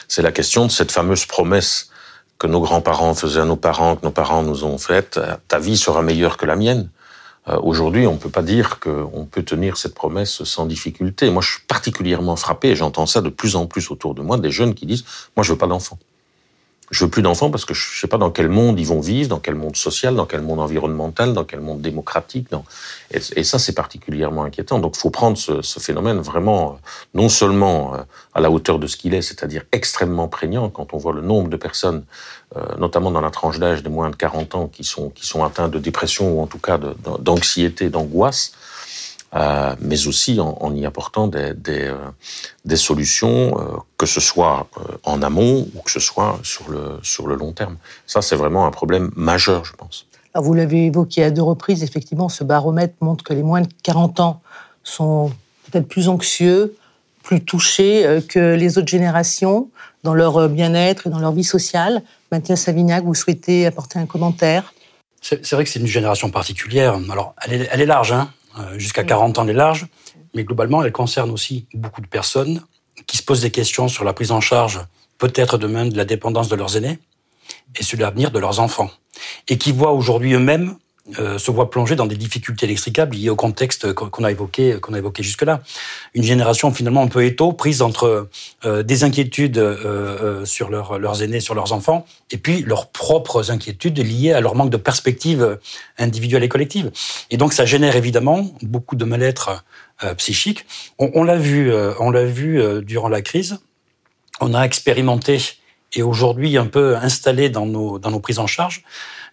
C'est 0.09 0.21
la 0.21 0.33
question 0.33 0.65
de 0.65 0.71
cette 0.71 0.91
fameuse 0.91 1.25
promesse 1.25 1.89
que 2.37 2.47
nos 2.47 2.59
grands-parents 2.59 3.13
faisaient 3.13 3.39
à 3.39 3.45
nos 3.45 3.55
parents, 3.55 3.95
que 3.95 4.05
nos 4.05 4.11
parents 4.11 4.43
nous 4.43 4.65
ont 4.65 4.77
faite. 4.77 5.19
Ta 5.47 5.59
vie 5.59 5.77
sera 5.77 6.01
meilleure 6.01 6.35
que 6.35 6.45
la 6.45 6.57
mienne. 6.57 6.89
Euh, 7.47 7.57
aujourd'hui, 7.61 8.05
on 8.05 8.13
ne 8.13 8.17
peut 8.17 8.29
pas 8.29 8.41
dire 8.41 8.81
qu'on 8.81 9.25
peut 9.25 9.43
tenir 9.43 9.77
cette 9.77 9.95
promesse 9.95 10.43
sans 10.43 10.65
difficulté. 10.65 11.29
Moi, 11.29 11.41
je 11.41 11.51
suis 11.51 11.61
particulièrement 11.67 12.35
frappé, 12.35 12.69
et 12.69 12.75
j'entends 12.75 13.05
ça 13.05 13.21
de 13.21 13.29
plus 13.29 13.55
en 13.55 13.65
plus 13.65 13.91
autour 13.91 14.13
de 14.13 14.21
moi, 14.21 14.37
des 14.37 14.51
jeunes 14.51 14.73
qui 14.73 14.85
disent 14.85 15.05
«moi, 15.37 15.43
je 15.43 15.53
veux 15.53 15.57
pas 15.57 15.67
d'enfants». 15.67 15.99
Je 16.91 17.03
veux 17.03 17.09
plus 17.09 17.21
d'enfants 17.21 17.51
parce 17.51 17.65
que 17.65 17.73
je 17.73 17.99
sais 17.99 18.07
pas 18.07 18.17
dans 18.17 18.31
quel 18.31 18.49
monde 18.49 18.79
ils 18.79 18.87
vont 18.87 18.99
vivre, 18.99 19.29
dans 19.29 19.39
quel 19.39 19.55
monde 19.55 19.75
social, 19.75 20.15
dans 20.15 20.25
quel 20.25 20.41
monde 20.41 20.59
environnemental, 20.59 21.33
dans 21.33 21.43
quel 21.43 21.59
monde 21.59 21.81
démocratique. 21.81 22.47
Et, 23.11 23.43
ça, 23.43 23.59
c'est 23.59 23.73
particulièrement 23.73 24.43
inquiétant. 24.43 24.79
Donc, 24.79 24.95
faut 24.95 25.09
prendre 25.09 25.37
ce, 25.37 25.61
ce, 25.61 25.79
phénomène 25.79 26.19
vraiment, 26.19 26.71
euh, 26.71 26.75
non 27.13 27.29
seulement 27.29 27.95
euh, 27.95 27.97
à 28.33 28.39
la 28.39 28.49
hauteur 28.51 28.79
de 28.79 28.87
ce 28.87 28.97
qu'il 28.97 29.13
est, 29.13 29.21
c'est-à-dire 29.21 29.63
extrêmement 29.71 30.27
prégnant 30.27 30.69
quand 30.69 30.93
on 30.93 30.97
voit 30.97 31.13
le 31.13 31.21
nombre 31.21 31.49
de 31.49 31.57
personnes, 31.57 32.03
euh, 32.55 32.61
notamment 32.77 33.11
dans 33.11 33.21
la 33.21 33.31
tranche 33.31 33.59
d'âge 33.59 33.83
de 33.83 33.89
moins 33.89 34.09
de 34.09 34.15
40 34.15 34.55
ans, 34.55 34.67
qui 34.67 34.83
sont, 34.83 35.09
qui 35.09 35.25
sont 35.25 35.43
atteints 35.43 35.69
de 35.69 35.79
dépression 35.79 36.37
ou 36.37 36.41
en 36.41 36.47
tout 36.47 36.59
cas 36.59 36.79
d'anxiété, 37.19 37.89
d'angoisse. 37.89 38.53
Euh, 39.35 39.75
mais 39.79 40.07
aussi 40.07 40.39
en, 40.39 40.57
en, 40.59 40.73
y 40.73 40.87
apportant 40.87 41.27
des, 41.27 41.53
des, 41.53 41.83
euh, 41.83 41.97
des 42.65 42.75
solutions, 42.75 43.59
euh, 43.59 43.77
que 43.97 44.07
ce 44.07 44.19
soit 44.19 44.67
en 45.03 45.21
amont 45.21 45.67
ou 45.75 45.81
que 45.81 45.91
ce 45.91 45.99
soit 45.99 46.39
sur 46.41 46.69
le, 46.69 46.99
sur 47.03 47.27
le 47.27 47.35
long 47.35 47.51
terme. 47.51 47.77
Ça, 48.07 48.23
c'est 48.23 48.35
vraiment 48.35 48.65
un 48.65 48.71
problème 48.71 49.11
majeur, 49.15 49.65
je 49.65 49.73
pense. 49.73 50.07
Alors 50.33 50.45
vous 50.45 50.55
l'avez 50.55 50.87
évoqué 50.87 51.23
à 51.23 51.29
deux 51.29 51.43
reprises, 51.43 51.83
effectivement, 51.83 52.27
ce 52.27 52.43
baromètre 52.43 52.95
montre 53.01 53.23
que 53.23 53.33
les 53.33 53.43
moins 53.43 53.61
de 53.61 53.69
40 53.83 54.19
ans 54.19 54.41
sont 54.83 55.31
peut-être 55.69 55.87
plus 55.87 56.07
anxieux, 56.07 56.75
plus 57.21 57.43
touchés 57.43 58.19
que 58.27 58.55
les 58.55 58.79
autres 58.79 58.87
générations 58.87 59.69
dans 60.03 60.15
leur 60.15 60.49
bien-être 60.49 61.07
et 61.07 61.09
dans 61.11 61.19
leur 61.19 61.33
vie 61.33 61.43
sociale. 61.43 62.01
Mathias 62.31 62.61
Savignac, 62.61 63.03
vous 63.03 63.13
souhaitez 63.13 63.67
apporter 63.67 63.99
un 63.99 64.05
commentaire? 64.05 64.73
C'est 65.21 65.51
vrai 65.51 65.65
que 65.65 65.69
c'est 65.69 65.79
une 65.79 65.87
génération 65.87 66.31
particulière. 66.31 66.97
Alors, 67.11 67.35
elle 67.45 67.61
est, 67.61 67.69
elle 67.71 67.81
est 67.81 67.85
large, 67.85 68.11
hein 68.11 68.31
jusqu'à 68.77 69.03
40 69.03 69.37
ans, 69.37 69.43
elle 69.43 69.51
est 69.51 69.53
large, 69.53 69.87
mais 70.35 70.43
globalement, 70.43 70.83
elle 70.83 70.91
concerne 70.91 71.31
aussi 71.31 71.67
beaucoup 71.73 72.01
de 72.01 72.07
personnes 72.07 72.61
qui 73.07 73.17
se 73.17 73.23
posent 73.23 73.41
des 73.41 73.51
questions 73.51 73.87
sur 73.87 74.03
la 74.03 74.13
prise 74.13 74.31
en 74.31 74.41
charge, 74.41 74.81
peut-être 75.17 75.57
demain, 75.57 75.85
de 75.85 75.97
la 75.97 76.05
dépendance 76.05 76.49
de 76.49 76.55
leurs 76.55 76.77
aînés 76.77 76.99
et 77.79 77.83
sur 77.83 77.97
l'avenir 77.99 78.31
de 78.31 78.39
leurs 78.39 78.59
enfants, 78.59 78.91
et 79.47 79.57
qui 79.57 79.71
voient 79.71 79.91
aujourd'hui 79.91 80.33
eux-mêmes 80.33 80.75
euh, 81.17 81.39
se 81.39 81.49
voient 81.49 81.71
plonger 81.71 81.95
dans 81.95 82.05
des 82.05 82.17
difficultés 82.17 82.67
inextricables 82.67 83.15
liées 83.15 83.31
au 83.31 83.35
contexte 83.35 83.93
qu'on 83.93 84.23
a 84.23 84.29
évoqué, 84.31 84.77
évoqué 84.95 85.23
jusque-là. 85.23 85.61
Une 86.13 86.23
génération 86.23 86.71
finalement 86.71 87.01
un 87.01 87.07
peu 87.07 87.25
étau, 87.25 87.51
prise 87.51 87.81
entre 87.81 88.27
euh, 88.65 88.83
des 88.83 89.03
inquiétudes 89.03 89.57
euh, 89.57 90.45
sur 90.45 90.69
leurs 90.69 91.23
aînés, 91.23 91.39
sur 91.39 91.55
leurs 91.55 91.73
enfants, 91.73 92.05
et 92.29 92.37
puis 92.37 92.61
leurs 92.61 92.87
propres 92.87 93.49
inquiétudes 93.49 93.97
liées 93.97 94.33
à 94.33 94.41
leur 94.41 94.53
manque 94.53 94.69
de 94.69 94.77
perspective 94.77 95.57
individuelle 95.97 96.43
et 96.43 96.49
collective. 96.49 96.91
Et 97.31 97.37
donc 97.37 97.53
ça 97.53 97.65
génère 97.65 97.95
évidemment 97.95 98.51
beaucoup 98.61 98.95
de 98.95 99.05
mal-être 99.05 99.63
psychique. 100.17 100.65
On 100.99 101.23
l'a 101.23 101.37
vu, 101.37 101.73
on 101.99 102.11
l'a 102.11 102.25
vu 102.25 102.61
durant 102.83 103.09
la 103.09 103.21
crise. 103.21 103.59
On 104.39 104.53
a 104.53 104.63
expérimenté 104.63 105.39
et 105.93 106.03
aujourd'hui 106.03 106.57
un 106.57 106.67
peu 106.67 106.95
installé 106.97 107.49
dans 107.49 107.65
nos, 107.65 107.99
dans 107.99 108.11
nos 108.11 108.19
prises 108.19 108.39
en 108.39 108.47
charge 108.47 108.83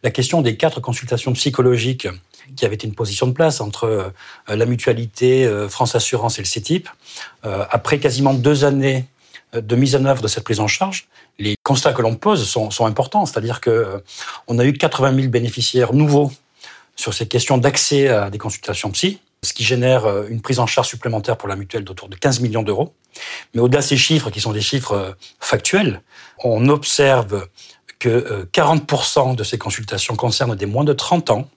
la 0.02 0.10
question 0.10 0.42
des 0.42 0.56
quatre 0.56 0.80
consultations 0.80 1.32
psychologiques 1.32 2.08
qui 2.54 2.64
avaient 2.64 2.76
une 2.76 2.94
position 2.94 3.26
de 3.26 3.32
place 3.32 3.60
entre 3.60 3.84
euh, 3.84 4.10
la 4.48 4.66
mutualité, 4.66 5.44
euh, 5.44 5.68
France 5.68 5.94
Assurance 5.94 6.38
et 6.38 6.42
le 6.42 6.46
CETIP. 6.46 6.88
Euh, 7.44 7.64
après 7.70 7.98
quasiment 7.98 8.34
deux 8.34 8.64
années 8.64 9.06
de 9.52 9.76
mise 9.76 9.96
en 9.96 10.04
œuvre 10.04 10.22
de 10.22 10.28
cette 10.28 10.44
prise 10.44 10.60
en 10.60 10.68
charge, 10.68 11.08
les 11.38 11.56
constats 11.62 11.92
que 11.92 12.02
l'on 12.02 12.14
pose 12.14 12.48
sont, 12.48 12.70
sont 12.70 12.86
importants. 12.86 13.26
C'est-à-dire 13.26 13.60
que 13.60 14.02
on 14.48 14.58
a 14.58 14.64
eu 14.64 14.72
80 14.72 15.14
000 15.16 15.28
bénéficiaires 15.28 15.92
nouveaux 15.92 16.30
sur 16.94 17.14
ces 17.14 17.26
questions 17.26 17.58
d'accès 17.58 18.08
à 18.08 18.30
des 18.30 18.38
consultations 18.38 18.90
psy, 18.90 19.18
ce 19.46 19.54
qui 19.54 19.64
génère 19.64 20.26
une 20.26 20.42
prise 20.42 20.58
en 20.58 20.66
charge 20.66 20.88
supplémentaire 20.88 21.36
pour 21.36 21.48
la 21.48 21.56
mutuelle 21.56 21.84
d'autour 21.84 22.08
de 22.08 22.16
15 22.16 22.40
millions 22.40 22.62
d'euros. 22.62 22.94
Mais 23.54 23.60
au-delà 23.60 23.80
de 23.80 23.86
ces 23.86 23.96
chiffres, 23.96 24.30
qui 24.30 24.40
sont 24.40 24.52
des 24.52 24.60
chiffres 24.60 25.16
factuels, 25.40 26.02
on 26.44 26.68
observe 26.68 27.48
que 27.98 28.46
40% 28.52 29.32
euh, 29.32 29.34
de 29.34 29.44
ces 29.44 29.58
consultations 29.58 30.16
concernent 30.16 30.54
des 30.54 30.66
moins 30.66 30.84
de 30.84 30.92
30 30.92 31.30
ans. 31.30 31.48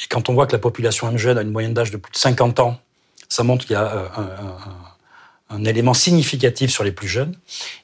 Et 0.00 0.06
quand 0.08 0.28
on 0.28 0.34
voit 0.34 0.46
que 0.46 0.52
la 0.52 0.58
population 0.58 1.14
jeune 1.16 1.38
a 1.38 1.42
une 1.42 1.50
moyenne 1.50 1.74
d'âge 1.74 1.90
de 1.90 1.96
plus 1.96 2.12
de 2.12 2.16
50 2.16 2.60
ans, 2.60 2.80
ça 3.28 3.42
montre 3.42 3.66
qu'il 3.66 3.74
y 3.74 3.76
a 3.76 3.92
euh, 3.92 4.08
un, 5.50 5.64
élément 5.64 5.94
significatif 5.94 6.70
sur 6.70 6.84
les 6.84 6.92
plus 6.92 7.08
jeunes. 7.08 7.36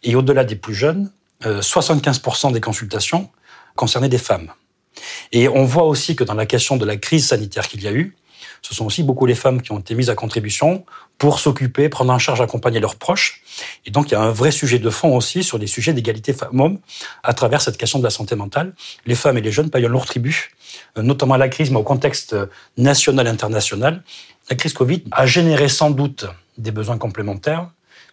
Et 0.03 0.15
au-delà 0.17 0.45
des 0.45 0.57
plus 0.57 0.75
jeunes, 0.75 1.11
75% 1.43 2.49
euh, 2.49 2.53
des 2.53 2.61
consultations 2.61 3.31
concernaient 3.77 4.09
des 4.09 4.19
femmes. 4.19 4.53
Et 5.33 5.49
on 5.49 5.65
voit 5.65 5.85
aussi 5.85 6.17
que 6.17 6.25
dans 6.25 6.35
la 6.35 6.47
question 6.47 6.77
de 6.77 6.85
la 6.85 6.97
crise 6.97 7.29
sanitaire 7.29 7.69
qu'il 7.69 7.83
y 7.83 7.89
a 7.89 7.93
eu, 7.93 8.17
ce 8.63 8.75
sont 8.75 8.87
aussi 8.87 9.03
beaucoup 9.03 9.27
les 9.27 9.35
femmes 9.35 9.63
qui 9.63 9.73
ont 9.73 9.79
été 9.79 9.95
mises 9.95 10.11
à 10.11 10.15
contribution 10.15 10.85
pour 11.19 11.39
s'occuper, 11.39 11.89
prendre 11.89 12.13
en 12.13 12.19
charge, 12.19 12.41
accompagner 12.41 12.81
leurs 12.81 12.97
proches. 12.97 13.43
Et 13.85 13.91
donc, 13.91 14.11
il 14.11 14.13
y 14.13 14.15
a 14.15 14.21
un 14.21 14.31
vrai 14.31 14.51
sujet 14.51 14.79
de 14.79 14.91
fond 14.91 15.17
aussi 15.17 15.43
sur 15.43 15.59
des 15.59 15.67
sujets 15.67 15.93
d'égalité 15.93 16.33
femmes-hommes 16.33 16.79
à 17.23 17.35
travers 17.35 17.61
cette 17.61 17.77
question 17.77 17.99
de 17.99 18.05
la 18.05 18.11
santé 18.11 18.37
mentale. 18.37 18.75
Les 19.07 19.15
femmes 19.15 19.39
et 19.39 19.41
les 19.41 19.53
jeunes 19.53 19.71
payent 19.71 19.87
un 19.87 19.89
lourd 19.89 20.07
tribut, 20.07 20.53
euh, 20.97 21.03
notamment 21.03 21.35
à 21.35 21.39
la 21.39 21.49
crise, 21.49 21.71
mais 21.71 21.79
au 21.79 21.83
contexte 21.83 22.37
national 22.77 23.27
et 23.27 23.31
international. 23.31 24.03
La 24.49 24.57
crise 24.57 24.73
Covid 24.73 25.05
a 25.13 25.27
généré 25.27 25.69
sans 25.69 25.91
doute 25.91 26.27
des 26.59 26.71
besoins 26.71 26.99
complémentaires, 26.99 27.71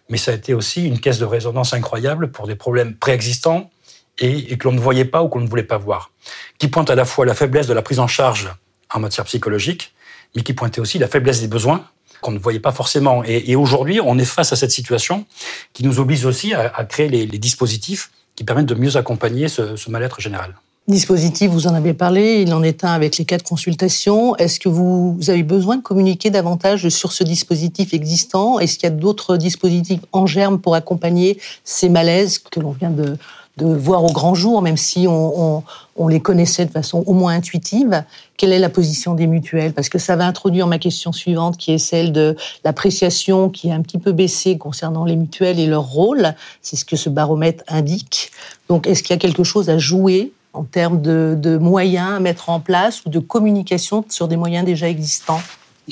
mais 0.08 0.18
ça 0.18 0.32
a 0.32 0.34
été 0.34 0.54
aussi 0.54 0.86
une 0.86 1.00
caisse 1.00 1.18
de 1.18 1.24
résonance 1.24 1.72
incroyable 1.74 2.30
pour 2.30 2.46
des 2.46 2.56
problèmes 2.56 2.94
préexistants 2.94 3.70
et, 4.18 4.52
et 4.52 4.58
que 4.58 4.68
l'on 4.68 4.74
ne 4.74 4.80
voyait 4.80 5.04
pas 5.04 5.22
ou 5.22 5.28
qu'on 5.28 5.40
ne 5.40 5.48
voulait 5.48 5.62
pas 5.62 5.78
voir, 5.78 6.10
qui 6.58 6.68
pointent 6.68 6.90
à 6.90 6.94
la 6.94 7.04
fois 7.04 7.26
la 7.26 7.34
faiblesse 7.34 7.66
de 7.66 7.74
la 7.74 7.82
prise 7.82 8.00
en 8.00 8.06
charge 8.06 8.50
en 8.92 9.00
matière 9.00 9.24
psychologique, 9.26 9.92
mais 10.34 10.42
qui 10.42 10.52
pointait 10.52 10.80
aussi 10.80 10.98
la 10.98 11.08
faiblesse 11.08 11.40
des 11.40 11.48
besoins 11.48 11.84
qu'on 12.20 12.32
ne 12.32 12.38
voyait 12.38 12.60
pas 12.60 12.72
forcément. 12.72 13.22
Et, 13.24 13.54
aujourd'hui, 13.54 14.00
on 14.02 14.18
est 14.18 14.24
face 14.24 14.52
à 14.52 14.56
cette 14.56 14.72
situation 14.72 15.24
qui 15.72 15.84
nous 15.84 16.00
oblige 16.00 16.24
aussi 16.24 16.52
à, 16.52 16.84
créer 16.84 17.08
les, 17.08 17.26
dispositifs 17.38 18.10
qui 18.34 18.44
permettent 18.44 18.66
de 18.66 18.74
mieux 18.74 18.96
accompagner 18.96 19.48
ce, 19.48 19.76
ce 19.76 19.90
mal-être 19.90 20.20
général. 20.20 20.54
Dispositif, 20.88 21.50
vous 21.50 21.66
en 21.66 21.74
avez 21.74 21.92
parlé, 21.92 22.40
il 22.40 22.54
en 22.54 22.62
est 22.62 22.82
un 22.82 22.92
avec 22.92 23.18
les 23.18 23.26
quatre 23.26 23.42
consultations. 23.42 24.34
Est-ce 24.36 24.58
que 24.58 24.70
vous 24.70 25.18
avez 25.28 25.42
besoin 25.42 25.76
de 25.76 25.82
communiquer 25.82 26.30
davantage 26.30 26.88
sur 26.88 27.12
ce 27.12 27.24
dispositif 27.24 27.92
existant? 27.92 28.58
Est-ce 28.58 28.78
qu'il 28.78 28.88
y 28.88 28.92
a 28.92 28.96
d'autres 28.96 29.36
dispositifs 29.36 30.00
en 30.12 30.26
germe 30.26 30.58
pour 30.58 30.74
accompagner 30.74 31.38
ces 31.62 31.90
malaises 31.90 32.38
que 32.38 32.58
l'on 32.58 32.70
vient 32.70 32.90
de, 32.90 33.18
de 33.58 33.66
voir 33.66 34.04
au 34.04 34.12
grand 34.12 34.34
jour, 34.34 34.62
même 34.62 34.76
si 34.76 35.06
on, 35.08 35.62
les 36.08 36.20
connaissait 36.20 36.64
de 36.64 36.70
façon 36.70 37.02
au 37.06 37.12
moins 37.12 37.34
intuitive. 37.34 38.04
Quelle 38.36 38.52
est 38.52 38.60
la 38.60 38.68
position 38.68 39.14
des 39.14 39.26
mutuelles 39.26 39.72
Parce 39.72 39.88
que 39.88 39.98
ça 39.98 40.14
va 40.14 40.26
introduire 40.26 40.68
ma 40.68 40.78
question 40.78 41.12
suivante, 41.12 41.56
qui 41.56 41.72
est 41.72 41.78
celle 41.78 42.12
de 42.12 42.36
l'appréciation 42.64 43.50
qui 43.50 43.70
a 43.72 43.74
un 43.74 43.82
petit 43.82 43.98
peu 43.98 44.12
baissé 44.12 44.58
concernant 44.58 45.04
les 45.04 45.16
mutuelles 45.16 45.58
et 45.58 45.66
leur 45.66 45.84
rôle. 45.84 46.34
C'est 46.62 46.76
ce 46.76 46.84
que 46.84 46.94
ce 46.94 47.10
baromètre 47.10 47.64
indique. 47.66 48.30
Donc, 48.68 48.86
est-ce 48.86 49.02
qu'il 49.02 49.10
y 49.10 49.18
a 49.18 49.18
quelque 49.18 49.42
chose 49.42 49.70
à 49.70 49.78
jouer 49.78 50.32
en 50.52 50.62
termes 50.62 51.02
de, 51.02 51.58
moyens 51.60 52.12
à 52.12 52.20
mettre 52.20 52.48
en 52.50 52.60
place 52.60 53.04
ou 53.04 53.10
de 53.10 53.18
communication 53.18 54.04
sur 54.08 54.28
des 54.28 54.36
moyens 54.36 54.64
déjà 54.64 54.88
existants? 54.88 55.42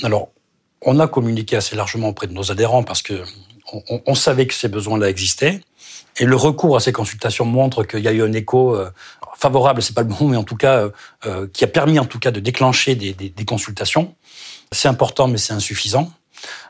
Alors, 0.03 0.29
on 0.81 0.99
a 0.99 1.07
communiqué 1.07 1.57
assez 1.57 1.75
largement 1.75 2.07
auprès 2.07 2.27
de 2.27 2.33
nos 2.33 2.49
adhérents 2.49 2.83
parce 2.83 3.01
que 3.01 3.23
on 4.05 4.15
savait 4.15 4.47
que 4.47 4.53
ces 4.53 4.69
besoins-là 4.69 5.09
existaient. 5.09 5.59
Et 6.19 6.25
le 6.25 6.35
recours 6.35 6.75
à 6.75 6.79
ces 6.79 6.91
consultations 6.91 7.45
montre 7.45 7.83
qu'il 7.83 7.99
y 7.99 8.07
a 8.07 8.11
eu 8.11 8.23
un 8.23 8.33
écho 8.33 8.75
euh, 8.75 8.89
favorable, 9.35 9.81
c'est 9.81 9.93
pas 9.93 10.01
le 10.01 10.07
bon, 10.07 10.27
mais 10.27 10.37
en 10.37 10.43
tout 10.43 10.55
cas 10.55 10.77
euh, 10.77 10.89
euh, 11.25 11.47
qui 11.51 11.63
a 11.63 11.67
permis 11.67 11.99
en 11.99 12.05
tout 12.05 12.19
cas 12.19 12.31
de 12.31 12.39
déclencher 12.39 12.95
des, 12.95 13.13
des, 13.13 13.29
des 13.29 13.45
consultations. 13.45 14.15
C'est 14.71 14.87
important, 14.87 15.27
mais 15.27 15.37
c'est 15.37 15.53
insuffisant 15.53 16.11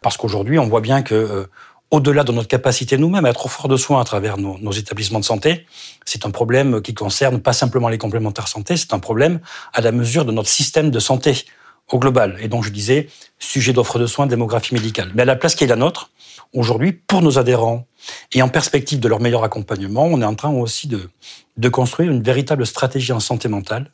parce 0.01 0.17
qu'aujourd'hui, 0.17 0.59
on 0.59 0.67
voit 0.67 0.81
bien 0.81 1.01
que 1.01 1.49
au-delà 1.91 2.23
de 2.23 2.31
notre 2.31 2.47
capacité 2.47 2.97
nous-mêmes 2.97 3.25
à 3.25 3.29
être 3.29 3.47
fort 3.47 3.67
de 3.67 3.77
soins 3.77 3.99
à 3.99 4.03
travers 4.03 4.37
nos, 4.37 4.57
nos 4.59 4.71
établissements 4.71 5.19
de 5.19 5.25
santé, 5.25 5.65
c'est 6.05 6.25
un 6.25 6.31
problème 6.31 6.81
qui 6.81 6.93
concerne 6.93 7.41
pas 7.41 7.53
simplement 7.53 7.89
les 7.89 7.97
complémentaires 7.97 8.47
santé, 8.47 8.77
c'est 8.77 8.93
un 8.93 8.99
problème 8.99 9.39
à 9.73 9.81
la 9.81 9.91
mesure 9.91 10.25
de 10.25 10.31
notre 10.31 10.49
système 10.49 10.89
de 10.89 10.99
santé 10.99 11.45
au 11.89 11.99
global. 11.99 12.37
Et 12.41 12.47
donc, 12.47 12.63
je 12.63 12.69
disais, 12.69 13.09
sujet 13.39 13.73
d'offre 13.73 13.99
de 13.99 14.05
soins, 14.05 14.27
démographie 14.27 14.73
médicale. 14.73 15.11
Mais 15.15 15.21
à 15.21 15.25
la 15.25 15.35
place 15.35 15.55
qui 15.55 15.63
est 15.63 15.67
la 15.67 15.75
nôtre, 15.75 16.11
aujourd'hui, 16.53 16.91
pour 16.93 17.21
nos 17.21 17.39
adhérents, 17.39 17.87
et 18.31 18.41
en 18.41 18.49
perspective 18.49 18.99
de 18.99 19.07
leur 19.07 19.19
meilleur 19.19 19.43
accompagnement, 19.43 20.05
on 20.05 20.21
est 20.21 20.25
en 20.25 20.35
train 20.35 20.51
aussi 20.51 20.87
de, 20.87 21.69
construire 21.69 22.11
une 22.11 22.21
véritable 22.21 22.65
stratégie 22.65 23.11
en 23.11 23.19
santé 23.19 23.47
mentale 23.47 23.91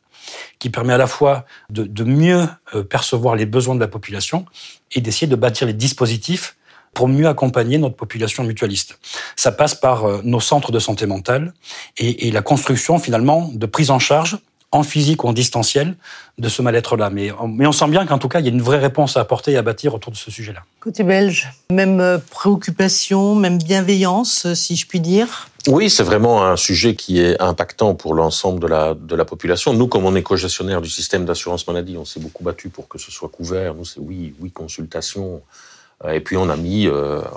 qui 0.58 0.70
permet 0.70 0.92
à 0.92 0.98
la 0.98 1.06
fois 1.06 1.44
de, 1.70 1.84
de 1.84 2.04
mieux 2.04 2.46
euh, 2.74 2.82
percevoir 2.82 3.36
les 3.36 3.46
besoins 3.46 3.74
de 3.74 3.80
la 3.80 3.88
population 3.88 4.46
et 4.92 5.00
d'essayer 5.00 5.26
de 5.26 5.36
bâtir 5.36 5.66
les 5.66 5.74
dispositifs 5.74 6.56
pour 6.94 7.08
mieux 7.08 7.28
accompagner 7.28 7.76
notre 7.76 7.96
population 7.96 8.44
mutualiste. 8.44 8.98
Ça 9.36 9.52
passe 9.52 9.74
par 9.74 10.04
euh, 10.04 10.20
nos 10.24 10.40
centres 10.40 10.72
de 10.72 10.78
santé 10.78 11.06
mentale 11.06 11.52
et, 11.98 12.28
et 12.28 12.30
la 12.30 12.40
construction 12.40 12.98
finalement 12.98 13.50
de 13.52 13.66
prise 13.66 13.90
en 13.90 13.98
charge 13.98 14.38
en 14.74 14.82
physique 14.82 15.22
ou 15.22 15.28
en 15.28 15.32
distanciel 15.32 15.94
de 16.36 16.48
ce 16.48 16.60
mal-être-là. 16.60 17.08
Mais, 17.08 17.30
mais 17.46 17.66
on 17.66 17.72
sent 17.72 17.88
bien 17.88 18.04
qu'en 18.06 18.18
tout 18.18 18.28
cas, 18.28 18.40
il 18.40 18.46
y 18.46 18.48
a 18.48 18.52
une 18.52 18.60
vraie 18.60 18.78
réponse 18.78 19.16
à 19.16 19.20
apporter 19.20 19.52
et 19.52 19.56
à 19.56 19.62
bâtir 19.62 19.94
autour 19.94 20.10
de 20.10 20.16
ce 20.16 20.32
sujet-là. 20.32 20.64
Côté 20.80 21.04
belge, 21.04 21.48
même 21.70 22.00
euh, 22.00 22.18
préoccupation, 22.18 23.36
même 23.36 23.58
bienveillance, 23.58 24.46
euh, 24.46 24.54
si 24.54 24.74
je 24.74 24.86
puis 24.86 25.00
dire 25.00 25.48
oui, 25.66 25.88
c'est 25.88 26.02
vraiment 26.02 26.44
un 26.44 26.56
sujet 26.56 26.94
qui 26.94 27.20
est 27.20 27.40
impactant 27.40 27.94
pour 27.94 28.12
l'ensemble 28.12 28.60
de 28.60 28.66
la, 28.66 28.92
de 28.92 29.16
la 29.16 29.24
population. 29.24 29.72
Nous, 29.72 29.86
comme 29.86 30.04
on 30.04 30.14
est 30.14 30.22
co-gestionnaire 30.22 30.82
du 30.82 30.90
système 30.90 31.24
d'assurance 31.24 31.66
maladie, 31.66 31.96
on 31.96 32.04
s'est 32.04 32.20
beaucoup 32.20 32.44
battu 32.44 32.68
pour 32.68 32.86
que 32.86 32.98
ce 32.98 33.10
soit 33.10 33.30
couvert. 33.30 33.74
Nous, 33.74 33.86
c'est 33.86 33.98
oui, 33.98 34.34
oui, 34.40 34.50
consultation, 34.50 35.40
Et 36.12 36.20
puis 36.20 36.36
on 36.36 36.48
a 36.50 36.56
mis 36.56 36.88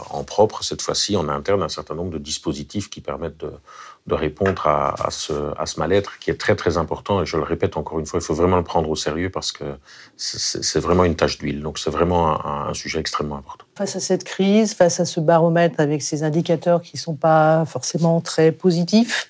en 0.09 0.23
propre, 0.23 0.63
cette 0.63 0.81
fois-ci, 0.81 1.15
en 1.15 1.29
interne, 1.29 1.63
un 1.63 1.69
certain 1.69 1.95
nombre 1.95 2.11
de 2.11 2.17
dispositifs 2.17 2.89
qui 2.89 3.01
permettent 3.01 3.37
de, 3.37 4.13
répondre 4.13 4.67
à 4.67 5.09
ce 5.11 5.79
mal-être 5.79 6.19
qui 6.19 6.31
est 6.31 6.39
très 6.39 6.55
très 6.55 6.77
important. 6.77 7.21
Et 7.21 7.25
je 7.25 7.37
le 7.37 7.43
répète 7.43 7.77
encore 7.77 7.99
une 7.99 8.05
fois, 8.05 8.19
il 8.19 8.23
faut 8.23 8.33
vraiment 8.33 8.57
le 8.57 8.63
prendre 8.63 8.89
au 8.89 8.95
sérieux 8.95 9.29
parce 9.29 9.51
que 9.51 9.63
c'est 10.15 10.79
vraiment 10.79 11.03
une 11.03 11.15
tâche 11.15 11.37
d'huile. 11.37 11.61
Donc 11.61 11.79
c'est 11.79 11.89
vraiment 11.89 12.45
un, 12.45 12.73
sujet 12.73 12.99
extrêmement 12.99 13.37
important. 13.37 13.65
Face 13.75 13.95
à 13.95 13.99
cette 13.99 14.23
crise, 14.23 14.73
face 14.73 14.99
à 14.99 15.05
ce 15.05 15.19
baromètre 15.19 15.79
avec 15.79 16.01
ces 16.01 16.23
indicateurs 16.23 16.81
qui 16.81 16.95
ne 16.95 16.99
sont 16.99 17.15
pas 17.15 17.65
forcément 17.65 18.21
très 18.21 18.51
positifs, 18.51 19.29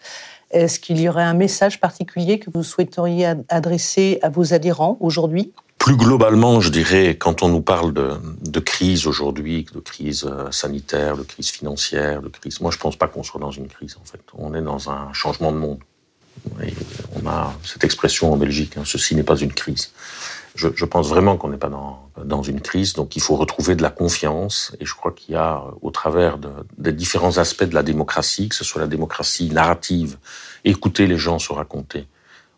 est-ce 0.51 0.79
qu'il 0.79 1.00
y 1.00 1.10
aurait 1.10 1.24
un 1.24 1.34
message 1.34 1.79
particulier 1.79 2.39
que 2.39 2.50
vous 2.53 2.63
souhaiteriez 2.63 3.34
adresser 3.50 4.20
à 4.22 4.29
vos 4.29 4.53
adhérents 4.53 4.98
aujourd'hui? 5.01 5.51
Plus 5.88 5.96
globalement, 5.96 6.60
je 6.60 6.67
dirais, 6.70 7.15
quand 7.17 7.44
on 7.44 7.48
nous 7.48 7.62
parle 7.62 7.94
de, 7.94 8.60
crise 8.60 9.08
aujourd'hui, 9.08 9.65
de 9.74 9.79
crise 9.79 10.25
euh, 10.29 10.51
sanitaire, 10.51 11.15
de 11.15 11.24
crise 11.24 11.50
financière, 11.50 12.22
de 12.22 12.27
crise, 12.27 12.60
moi 12.60 12.72
je 12.72 12.77
pense 12.77 12.98
pas 12.98 13.08
qu'on 13.08 13.24
soit 13.24 13.39
dans 13.39 13.51
une 13.51 13.70
crise 13.70 13.96
en 13.96 14.03
fait. 14.03 14.20
On 14.34 14.53
est 14.53 14.62
dans 14.62 14.89
un 14.89 15.13
changement 15.13 15.53
de 15.53 15.58
monde. 15.58 15.79
on 16.60 17.25
a 17.25 17.53
cette 17.63 17.86
expression 17.86 18.34
en 18.34 18.36
Belgique, 18.36 18.75
hein, 18.75 18.82
ceci 18.84 19.15
n'est 19.15 19.24
pas 19.24 19.38
une 19.38 19.53
crise. 19.53 19.94
Je, 20.56 20.84
pense 20.84 21.08
vraiment 21.08 21.38
qu'on 21.38 21.48
n'est 21.48 21.58
pas 21.58 21.70
dans, 21.70 22.10
dans 22.22 22.44
une 22.44 22.60
crise, 22.60 22.91
donc 22.91 23.15
il 23.15 23.22
faut 23.22 23.38
retrouver 23.38 23.75
de 23.75 23.82
la 23.82 23.89
confiance. 23.89 24.75
Et 24.82 24.86
je 24.86 24.94
crois 24.94 25.13
qu'il 25.13 25.36
y 25.36 25.38
a, 25.38 25.63
au 25.82 25.91
travers 25.91 26.38
des 26.77 26.91
différents 26.91 27.38
aspects 27.38 27.63
de 27.63 27.75
la 27.75 27.84
démocratie, 27.84 28.50
que 28.50 28.56
ce 28.56 28.65
soit 28.65 28.82
la 28.82 28.88
démocratie 28.88 29.51
narrative, 29.51 30.17
écouter 30.65 31.08
les 31.08 31.17
gens 31.17 31.39
se 31.39 31.53
raconter. 31.53 32.08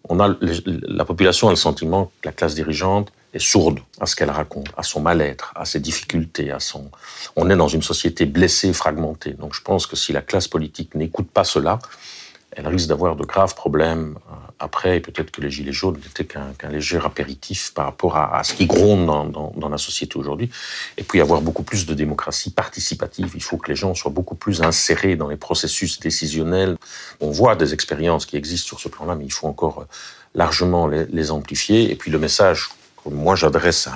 On 0.08 0.20
a, 0.20 0.36
la 0.42 1.06
population 1.06 1.48
a 1.50 1.52
le 1.52 1.58
sentiment 1.58 2.12
que 2.22 2.30
la 2.30 2.32
classe 2.32 2.56
dirigeante 2.56 3.12
est 3.34 3.40
sourde 3.40 3.80
à 4.00 4.06
ce 4.06 4.16
qu'elle 4.16 4.32
raconte, 4.32 4.70
à 4.78 4.84
son 4.84 5.02
mal-être, 5.02 5.54
à 5.56 5.66
ses 5.66 5.80
difficultés, 5.80 6.52
à 6.52 6.60
son. 6.60 6.90
On 7.36 7.50
est 7.50 7.56
dans 7.56 7.68
une 7.68 7.84
société 7.84 8.26
blessée, 8.26 8.74
fragmentée. 8.74 9.34
Donc 9.34 9.54
je 9.54 9.62
pense 9.62 9.86
que 9.86 9.96
si 9.96 10.14
la 10.14 10.22
classe 10.22 10.48
politique 10.48 10.96
n'écoute 10.96 11.30
pas 11.30 11.44
cela, 11.44 11.80
elle 12.52 12.68
risque 12.68 12.88
d'avoir 12.88 13.16
de 13.16 13.24
graves 13.24 13.54
problèmes 13.54 14.18
euh, 14.30 14.34
après, 14.58 14.98
et 14.98 15.00
peut-être 15.00 15.30
que 15.30 15.40
les 15.40 15.52
Gilets 15.52 15.72
jaunes 15.72 16.00
n'étaient 16.04 16.26
qu'un 16.26 16.70
léger 16.70 17.00
apéritif 17.04 17.74
par 17.76 17.86
rapport 17.86 18.18
à, 18.18 18.44
ce 18.44 18.54
qui 18.54 18.66
gronde 18.66 19.06
dans, 19.06 19.70
la 19.70 19.78
société 19.78 20.18
aujourd'hui. 20.18 20.50
Et 20.98 21.04
puis 21.04 21.22
avoir 21.22 21.42
beaucoup 21.42 21.64
plus 21.64 21.86
de 21.86 21.94
démocratie 21.94 22.50
participative. 22.50 23.32
Il 23.36 23.44
faut 23.44 23.58
que 23.58 23.70
les 23.70 23.76
gens 23.76 23.94
soient 23.94 24.12
beaucoup 24.12 24.36
plus 24.36 24.64
insérés 24.64 25.16
dans 25.16 25.28
les 25.28 25.38
processus 25.38 26.00
décisionnels. 26.00 26.76
On 27.22 27.30
voit 27.30 27.56
des 27.56 27.74
expériences 27.74 28.26
qui 28.26 28.36
existent 28.36 28.68
sur 28.68 28.80
ce 28.80 28.90
plan-là, 28.90 29.16
mais 29.16 29.26
il 29.26 29.32
faut 29.32 29.48
encore 29.48 29.82
euh, 29.82 29.86
largement 30.34 30.88
les 30.88 31.32
amplifier. 31.32 31.92
Et 31.92 31.96
puis 31.96 32.10
le 32.10 32.20
message 32.20 32.70
moi 33.10 33.36
j'adresse 33.36 33.90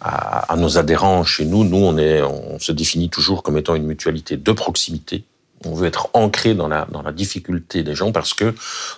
à, 0.00 0.54
nos 0.56 0.78
adhérents 0.78 1.24
chez 1.24 1.44
nous, 1.44 1.64
nous 1.64 1.78
on, 1.78 2.58
se 2.58 2.72
définit 2.72 3.08
toujours 3.08 3.42
comme 3.42 3.56
étant 3.56 3.74
une 3.74 3.86
mutualité 3.86 4.36
de 4.36 4.52
proximité. 4.52 5.24
On 5.64 5.74
veut 5.74 5.86
être 5.86 6.10
ancré 6.12 6.54
dans 6.54 6.68
la, 6.68 6.86
difficulté 7.12 7.82
des 7.82 7.94
gens 7.94 8.12
parce 8.12 8.34
que 8.34 8.54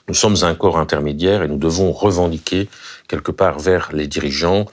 nous 0.08 0.14
sommes 0.14 0.36
un 0.42 0.54
corps 0.54 0.78
intermédiaire 0.78 1.42
et 1.42 1.48
nous 1.48 1.56
devons 1.56 1.92
revendiquer 1.92 2.68
quelque 3.06 3.30
part 3.30 3.58
vers 3.58 3.90
les 3.92 4.06
dirigeants 4.06 4.66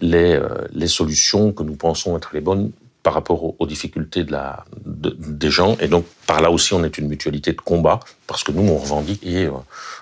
les, 0.00 0.34
euh, 0.34 0.48
les 0.72 0.88
solutions 0.88 1.52
que 1.52 1.62
nous 1.62 1.76
pensons 1.76 2.16
être 2.16 2.30
les 2.32 2.40
bonnes 2.40 2.72
par 3.02 3.14
rapport 3.14 3.60
aux, 3.60 3.66
difficultés 3.66 4.22
de 4.22 4.32
la, 4.32 4.64
des 4.84 5.50
gens. 5.50 5.76
Et 5.80 5.88
donc, 5.88 6.04
par 6.26 6.40
là 6.40 6.50
aussi, 6.50 6.72
on 6.72 6.84
est 6.84 6.98
une 6.98 7.08
mutualité 7.08 7.52
de 7.52 7.60
combat, 7.60 7.98
parce 8.28 8.44
que 8.44 8.52
nous, 8.52 8.62
on 8.62 8.78
revendique 8.78 9.24
et 9.26 9.46
euh, 9.46 9.50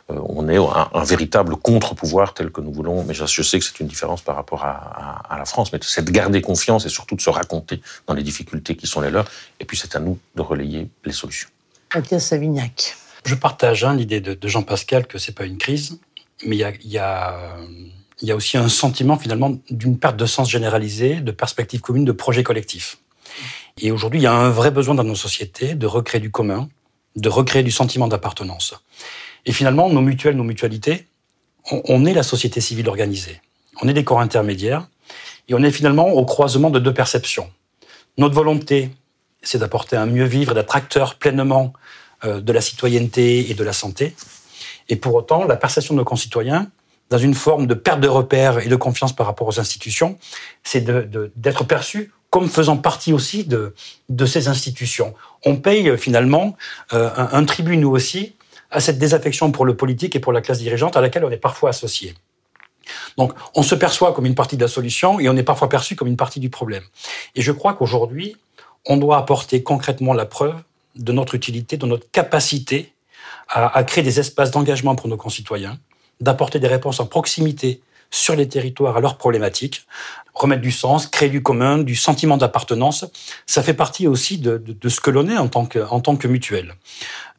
on 0.09 0.49
est 0.49 0.59
un, 0.59 1.05
véritable 1.05 1.57
contre-pouvoir 1.57 2.35
tel 2.35 2.51
que 2.51 2.61
nous 2.61 2.73
voulons. 2.73 3.03
Mais 3.05 3.15
je, 3.15 3.43
sais 3.43 3.59
que 3.59 3.65
c'est 3.65 3.81
une 3.81 3.87
différence 3.87 4.21
par 4.21 4.37
rapport 4.37 4.65
à, 4.65 5.37
la 5.37 5.47
France, 5.47 5.73
mais 5.73 5.79
c'est 5.83 6.05
de 6.05 6.11
garder 6.11 6.43
confiance 6.43 6.85
et 6.85 6.91
surtout 6.91 7.17
de 7.17 7.23
se 7.23 7.31
raconter 7.31 7.81
dans 8.07 8.15
les 8.15 8.23
difficultés 8.23 8.77
qui 8.77 8.87
sont 8.87 9.01
les 9.01 9.11
leurs. 9.11 9.27
Et 9.61 9.65
puis, 9.65 9.79
c'est 9.79 9.97
à 9.97 10.01
nous 10.01 10.19
de 10.35 10.43
relayer 10.43 10.89
les 11.05 11.13
solutions. 11.13 11.49
Mathias 11.95 12.27
Savignac. 12.27 12.97
Je 13.25 13.35
partage 13.35 13.85
hein, 13.85 13.95
l'idée 13.95 14.21
de, 14.21 14.49
Jean-Pascal 14.49 15.07
que 15.07 15.19
c'est 15.19 15.35
pas 15.35 15.45
une 15.45 15.59
crise, 15.59 15.99
mais 16.45 16.57
il 16.57 16.91
y 16.91 16.99
a 16.99 17.57
il 18.23 18.29
y 18.29 18.33
a 18.33 18.37
aussi 18.37 18.57
un 18.57 18.69
sentiment 18.69 19.17
finalement 19.17 19.57
d'une 19.71 19.99
perte 19.99 20.17
de 20.17 20.27
sens 20.27 20.51
généralisée, 20.51 21.17
de 21.17 21.31
perspectives 21.31 21.81
communes, 21.81 22.05
de 22.05 22.13
projets 22.13 22.43
collectifs. 22.43 22.99
Et 23.81 23.91
aujourd'hui, 23.91 24.21
il 24.21 24.23
y 24.25 24.27
a 24.27 24.35
un 24.35 24.51
vrai 24.51 24.71
besoin 24.71 24.95
dans 24.95 25.05
nos 25.05 25.15
sociétés 25.15 25.75
de 25.75 25.87
recréer 25.87 26.21
du 26.21 26.31
commun, 26.31 26.69
de 27.17 27.29
recréer 27.29 27.63
du 27.63 27.71
sentiment 27.71 28.09
d'appartenance. 28.09 28.75
Et 29.47 29.53
finalement, 29.53 29.89
nos 29.89 30.03
mutuelles, 30.03 30.37
nos 30.37 30.45
mutualités, 30.45 31.07
on, 31.71 32.05
est 32.05 32.15
la 32.15 32.23
société 32.23 32.61
civile 32.61 32.89
organisée. 32.89 33.41
On 33.81 33.89
est 33.89 33.95
des 33.95 34.05
corps 34.05 34.21
intermédiaires 34.21 34.89
et 35.49 35.55
on 35.55 35.63
est 35.63 35.71
finalement 35.71 36.09
au 36.09 36.25
croisement 36.25 36.71
de 36.71 36.79
deux 36.79 36.93
perceptions. 36.93 37.51
Notre 38.19 38.35
volonté, 38.35 38.91
c'est 39.43 39.59
d'apporter 39.59 39.97
un 39.97 40.07
mieux 40.07 40.25
vivre, 40.25 40.55
d'être 40.55 40.77
acteur 40.77 41.15
pleinement 41.15 41.73
euh, 42.25 42.41
de 42.41 42.53
la 42.53 42.61
citoyenneté 42.61 43.51
et 43.51 43.55
de 43.55 43.65
la 43.65 43.73
santé. 43.73 44.15
Et 44.89 44.97
pour 44.97 45.15
autant, 45.15 45.45
la 45.45 45.57
perception 45.57 45.95
de 45.95 45.99
nos 45.99 46.05
concitoyens, 46.05 46.71
dans 47.11 47.19
une 47.19 47.35
forme 47.35 47.67
de 47.67 47.75
perte 47.75 48.01
de 48.01 48.09
repères 48.09 48.61
et 48.61 48.69
de 48.69 48.77
confiance 48.77 49.15
par 49.15 49.27
rapport 49.27 49.49
aux 49.49 49.61
institutions, 49.61 50.19
c'est 50.63 50.85
d'être 51.37 51.65
perçu 51.65 52.13
comme 52.31 52.49
faisant 52.49 52.77
partie 52.77 53.13
aussi 53.13 53.45
de, 53.45 53.75
ces 54.25 54.47
institutions. 54.47 55.15
On 55.45 55.57
paye 55.57 55.89
euh, 55.89 55.97
finalement 55.97 56.57
euh, 56.93 57.11
un, 57.17 57.45
tribut, 57.45 57.77
nous 57.77 57.91
aussi, 57.91 58.37
à 58.71 58.79
cette 58.79 58.99
désaffection 58.99 59.51
pour 59.51 59.65
le 59.65 59.77
politique 59.77 60.15
et 60.15 60.21
pour 60.21 60.33
la 60.33 60.41
classe 60.41 60.61
dirigeante 60.61 60.97
à 60.97 61.01
laquelle 61.01 61.25
on 61.25 61.31
est 61.31 61.37
parfois 61.37 61.71
associé. 61.71 62.15
Donc, 63.19 63.33
on 63.57 63.65
se 63.65 63.75
perçoit 63.75 64.13
comme 64.15 64.27
une 64.27 64.37
partie 64.37 64.57
de 64.57 64.63
la 64.63 64.69
solution 64.69 65.19
et 65.19 65.29
on 65.29 65.37
est 65.37 65.43
parfois 65.43 65.69
perçu 65.69 65.97
comme 65.97 66.07
une 66.07 66.17
partie 66.17 66.39
du 66.39 66.51
problème. 66.51 66.85
Et 67.35 67.43
je 67.43 67.51
crois 67.51 67.75
qu'aujourd'hui, 67.75 68.37
on 68.87 68.97
doit 68.97 69.19
apporter 69.19 69.65
concrètement 69.65 70.15
la 70.15 70.25
preuve 70.25 70.55
de 70.95 71.13
notre 71.13 71.35
utilité, 71.35 71.77
de 71.77 71.87
notre 71.87 72.09
capacité 72.13 72.95
à 73.49 73.83
créer 73.83 74.05
des 74.05 74.21
espaces 74.21 74.53
d'engagement 74.53 74.95
pour 74.95 75.09
nos 75.09 75.17
concitoyens, 75.17 75.77
d'apporter 76.21 76.59
des 76.59 76.69
réponses 76.69 77.01
en 77.01 77.07
proximité 77.07 77.81
sur 78.11 78.35
les 78.35 78.49
territoires 78.49 78.97
à 78.97 79.01
leurs 79.01 79.17
problématiques, 79.17 79.87
remettre 80.35 80.63
du 80.63 80.73
sens, 80.73 81.07
créer 81.07 81.29
du 81.29 81.43
commun, 81.43 81.79
du 81.79 81.95
sentiment 81.95 82.37
d'appartenance. 82.37 83.05
Ça 83.47 83.63
fait 83.63 83.75
partie 83.75 84.07
aussi 84.07 84.39
de, 84.39 84.63
ce 84.89 85.01
que 85.01 85.11
l'on 85.11 85.29
est 85.29 85.37
en 85.37 85.49
tant 85.49 85.67
que, 85.67 85.79
en 85.79 86.01
tant 86.01 86.17
que 86.17 86.27
mutuelle. 86.27 86.75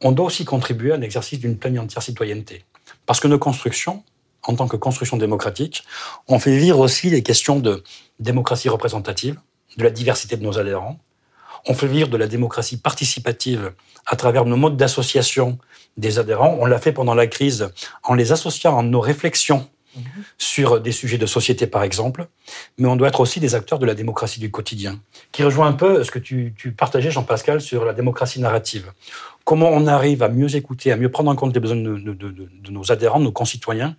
On 0.01 0.11
doit 0.11 0.25
aussi 0.25 0.45
contribuer 0.45 0.93
à 0.93 0.95
un 0.95 1.01
exercice 1.01 1.39
d'une 1.39 1.57
pleine 1.57 1.75
et 1.75 1.79
entière 1.79 2.01
citoyenneté. 2.01 2.63
Parce 3.05 3.19
que 3.19 3.27
nos 3.27 3.39
constructions, 3.39 4.03
en 4.43 4.55
tant 4.55 4.67
que 4.67 4.77
construction 4.77 5.17
démocratique, 5.17 5.83
on 6.27 6.39
fait 6.39 6.57
vivre 6.57 6.79
aussi 6.79 7.09
les 7.09 7.23
questions 7.23 7.59
de 7.59 7.83
démocratie 8.19 8.69
représentative, 8.69 9.39
de 9.77 9.83
la 9.83 9.89
diversité 9.89 10.37
de 10.37 10.43
nos 10.43 10.57
adhérents. 10.57 10.99
On 11.67 11.73
fait 11.73 11.87
vivre 11.87 12.07
de 12.07 12.17
la 12.17 12.27
démocratie 12.27 12.77
participative 12.77 13.73
à 14.05 14.15
travers 14.15 14.45
nos 14.45 14.57
modes 14.57 14.77
d'association 14.77 15.57
des 15.97 16.19
adhérents. 16.19 16.57
On 16.59 16.65
l'a 16.65 16.79
fait 16.79 16.91
pendant 16.91 17.13
la 17.13 17.27
crise 17.27 17.69
en 18.03 18.13
les 18.13 18.31
associant 18.31 18.77
à 18.77 18.83
nos 18.83 18.99
réflexions 18.99 19.69
mhm. 19.95 20.03
sur 20.37 20.81
des 20.81 20.91
sujets 20.91 21.17
de 21.17 21.25
société, 21.25 21.67
par 21.67 21.83
exemple, 21.83 22.27
mais 22.77 22.87
on 22.87 22.95
doit 22.95 23.09
être 23.09 23.19
aussi 23.19 23.39
des 23.39 23.55
acteurs 23.55 23.79
de 23.79 23.85
la 23.85 23.93
démocratie 23.93 24.39
du 24.39 24.49
quotidien, 24.49 24.99
qui 25.31 25.43
rejoint 25.43 25.67
un 25.67 25.73
peu 25.73 26.03
ce 26.03 26.11
que 26.11 26.19
tu, 26.19 26.53
partageais, 26.75 27.11
Jean-Pascal, 27.11 27.61
sur 27.61 27.85
la 27.85 27.93
démocratie 27.93 28.39
narrative. 28.39 28.91
Comment 29.43 29.69
on 29.69 29.87
arrive 29.87 30.23
à 30.23 30.29
mieux 30.29 30.55
écouter, 30.55 30.91
à 30.91 30.97
mieux 30.97 31.09
prendre 31.09 31.29
en 31.29 31.35
compte 31.35 31.53
les 31.53 31.59
besoins 31.59 31.77
de, 31.77 31.97
de 31.99 32.71
nos 32.71 32.91
adhérents, 32.91 33.19
de 33.19 33.25
nos 33.25 33.31
concitoyens, 33.31 33.95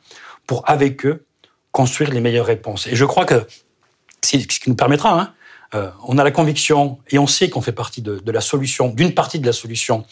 pour, 0.46 0.68
avec 0.68 1.06
eux, 1.06 1.24
construire 1.72 2.10
les 2.10 2.20
meilleures 2.20 2.46
réponses. 2.46 2.86
Et 2.86 2.94
je 2.94 3.04
crois 3.04 3.24
que 3.24 3.46
c'est 4.20 4.38
ce 4.40 4.60
qui 4.60 4.70
nous 4.70 4.76
permettra, 4.76 5.18
hein, 5.18 5.34
euh, 5.74 5.90
on 6.06 6.18
a 6.18 6.24
la 6.24 6.30
conviction 6.30 6.98
et 7.10 7.18
on 7.18 7.26
sait 7.26 7.48
qu'on 7.48 7.62
fait 7.62 7.72
partie 7.72 8.02
de, 8.02 8.20
la 8.30 8.40
solution, 8.40 8.88
d'une 8.88 9.14
partie 9.14 9.38
de 9.38 9.46
la 9.46 9.52
solution 9.52 10.04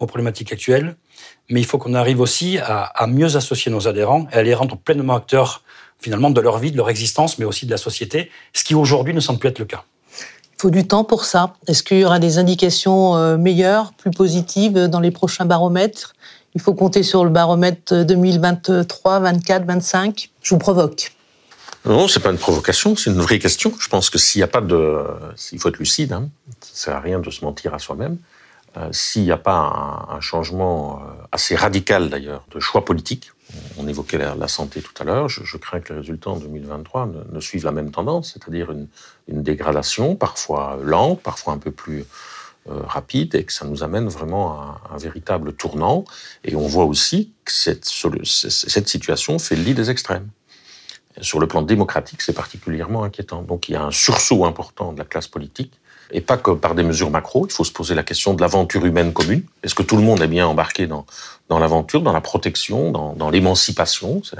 aux 0.00 0.06
problématiques 0.06 0.52
actuelles, 0.52 0.96
mais 1.50 1.60
il 1.60 1.66
faut 1.66 1.78
qu'on 1.78 1.94
arrive 1.94 2.20
aussi 2.20 2.58
à, 2.58 3.06
mieux 3.06 3.36
associer 3.36 3.70
nos 3.70 3.86
adhérents 3.86 4.26
et 4.32 4.36
à 4.36 4.42
les 4.42 4.54
rendre 4.54 4.76
pleinement 4.76 5.14
acteurs 5.14 5.62
finalement 6.00 6.30
de 6.30 6.40
leur 6.40 6.58
vie, 6.58 6.72
de 6.72 6.76
leur 6.76 6.90
existence, 6.90 7.38
mais 7.38 7.44
aussi 7.44 7.64
de 7.64 7.70
la 7.70 7.76
société, 7.76 8.30
ce 8.52 8.64
qui 8.64 8.74
aujourd'hui 8.74 9.14
ne 9.14 9.20
semble 9.20 9.38
plus 9.38 9.48
être 9.48 9.58
le 9.58 9.64
cas. 9.64 9.84
Il 10.58 10.60
faut 10.60 10.70
du 10.70 10.86
temps 10.86 11.04
pour 11.04 11.24
ça. 11.24 11.54
Est-ce 11.66 11.82
qu'il 11.82 11.98
y 11.98 12.04
aura 12.04 12.18
des 12.18 12.38
indications 12.38 13.16
euh, 13.16 13.36
meilleures, 13.36 13.92
plus 13.92 14.10
positives 14.10 14.88
dans 14.88 15.00
les 15.00 15.10
prochains 15.10 15.44
baromètres? 15.44 16.14
Il 16.54 16.60
faut 16.60 16.74
compter 16.74 17.02
sur 17.02 17.24
le 17.24 17.30
baromètre 17.30 18.04
2023, 18.04 19.20
24, 19.20 19.64
25 19.64 20.30
Je 20.42 20.50
vous 20.50 20.58
provoque. 20.58 21.12
Non, 21.84 22.08
c'est 22.08 22.20
pas 22.20 22.30
une 22.30 22.38
provocation, 22.38 22.96
c'est 22.96 23.10
une 23.10 23.20
vraie 23.20 23.38
question. 23.38 23.74
Je 23.78 23.88
pense 23.88 24.08
que 24.08 24.16
s'il 24.16 24.38
n'y 24.38 24.44
a 24.44 24.48
pas 24.48 24.62
de, 24.62 25.04
il 25.52 25.58
faut 25.58 25.68
être 25.68 25.78
lucide, 25.78 26.12
hein, 26.12 26.30
ça 26.60 26.86
sert 26.86 26.96
à 26.96 27.00
rien 27.00 27.18
de 27.18 27.30
se 27.30 27.44
mentir 27.44 27.74
à 27.74 27.78
soi-même. 27.78 28.16
Euh, 28.76 28.88
s'il 28.90 29.22
n'y 29.22 29.30
a 29.30 29.36
pas 29.36 30.08
un, 30.08 30.20
changement 30.20 30.98
euh, 30.98 31.22
assez 31.30 31.54
radical 31.54 32.08
d'ailleurs 32.08 32.44
de 32.50 32.58
choix 32.58 32.84
politique, 32.84 33.30
on 33.76 33.86
évoquait 33.86 34.18
la, 34.18 34.48
santé 34.48 34.80
tout 34.80 34.94
à 35.00 35.04
l'heure, 35.04 35.28
je, 35.28 35.56
crains 35.58 35.78
que 35.78 35.92
les 35.92 36.00
résultats 36.00 36.30
en 36.30 36.38
2023 36.38 37.10
ne, 37.30 37.40
suivent 37.40 37.66
la 37.66 37.70
même 37.70 37.92
tendance, 37.92 38.32
c'est-à-dire 38.32 38.72
une, 38.72 38.88
dégradation 39.28 40.16
parfois 40.16 40.78
lente, 40.82 41.20
parfois 41.22 41.52
un 41.52 41.58
peu 41.58 41.70
plus 41.70 42.04
euh, 42.68 42.80
rapide, 42.86 43.34
et 43.34 43.44
que 43.44 43.52
ça 43.52 43.66
nous 43.66 43.84
amène 43.84 44.08
vraiment 44.08 44.54
à 44.54 44.80
un, 44.92 44.96
véritable 44.96 45.52
tournant. 45.52 46.04
Et 46.44 46.56
on 46.56 46.66
voit 46.66 46.84
aussi 46.84 47.30
que 47.44 47.52
cette, 47.52 47.84
cette 47.84 48.88
situation 48.88 49.38
fait 49.38 49.54
le 49.54 49.62
lit 49.62 49.74
des 49.74 49.90
extrêmes. 49.90 50.28
Sur 51.20 51.38
le 51.38 51.46
plan 51.46 51.62
démocratique, 51.62 52.22
c'est 52.22 52.32
particulièrement 52.32 53.04
inquiétant. 53.04 53.42
Donc 53.42 53.68
il 53.68 53.72
y 53.72 53.76
a 53.76 53.82
un 53.84 53.90
sursaut 53.90 54.44
important 54.44 54.92
de 54.92 54.98
la 54.98 55.04
classe 55.04 55.28
politique 55.28 55.72
et 56.10 56.20
pas 56.20 56.36
que 56.36 56.50
par 56.50 56.74
des 56.74 56.82
mesures 56.82 57.10
macro. 57.10 57.46
Il 57.46 57.52
faut 57.52 57.64
se 57.64 57.72
poser 57.72 57.94
la 57.94 58.02
question 58.02 58.34
de 58.34 58.40
l'aventure 58.40 58.84
humaine 58.84 59.12
commune. 59.12 59.42
Est-ce 59.62 59.74
que 59.74 59.82
tout 59.82 59.96
le 59.96 60.02
monde 60.02 60.20
est 60.22 60.28
bien 60.28 60.46
embarqué 60.46 60.86
dans, 60.86 61.06
dans 61.48 61.58
l'aventure, 61.58 62.02
dans 62.02 62.12
la 62.12 62.20
protection, 62.20 62.90
dans, 62.90 63.14
dans 63.14 63.30
l'émancipation? 63.30 64.22
C'est 64.24 64.38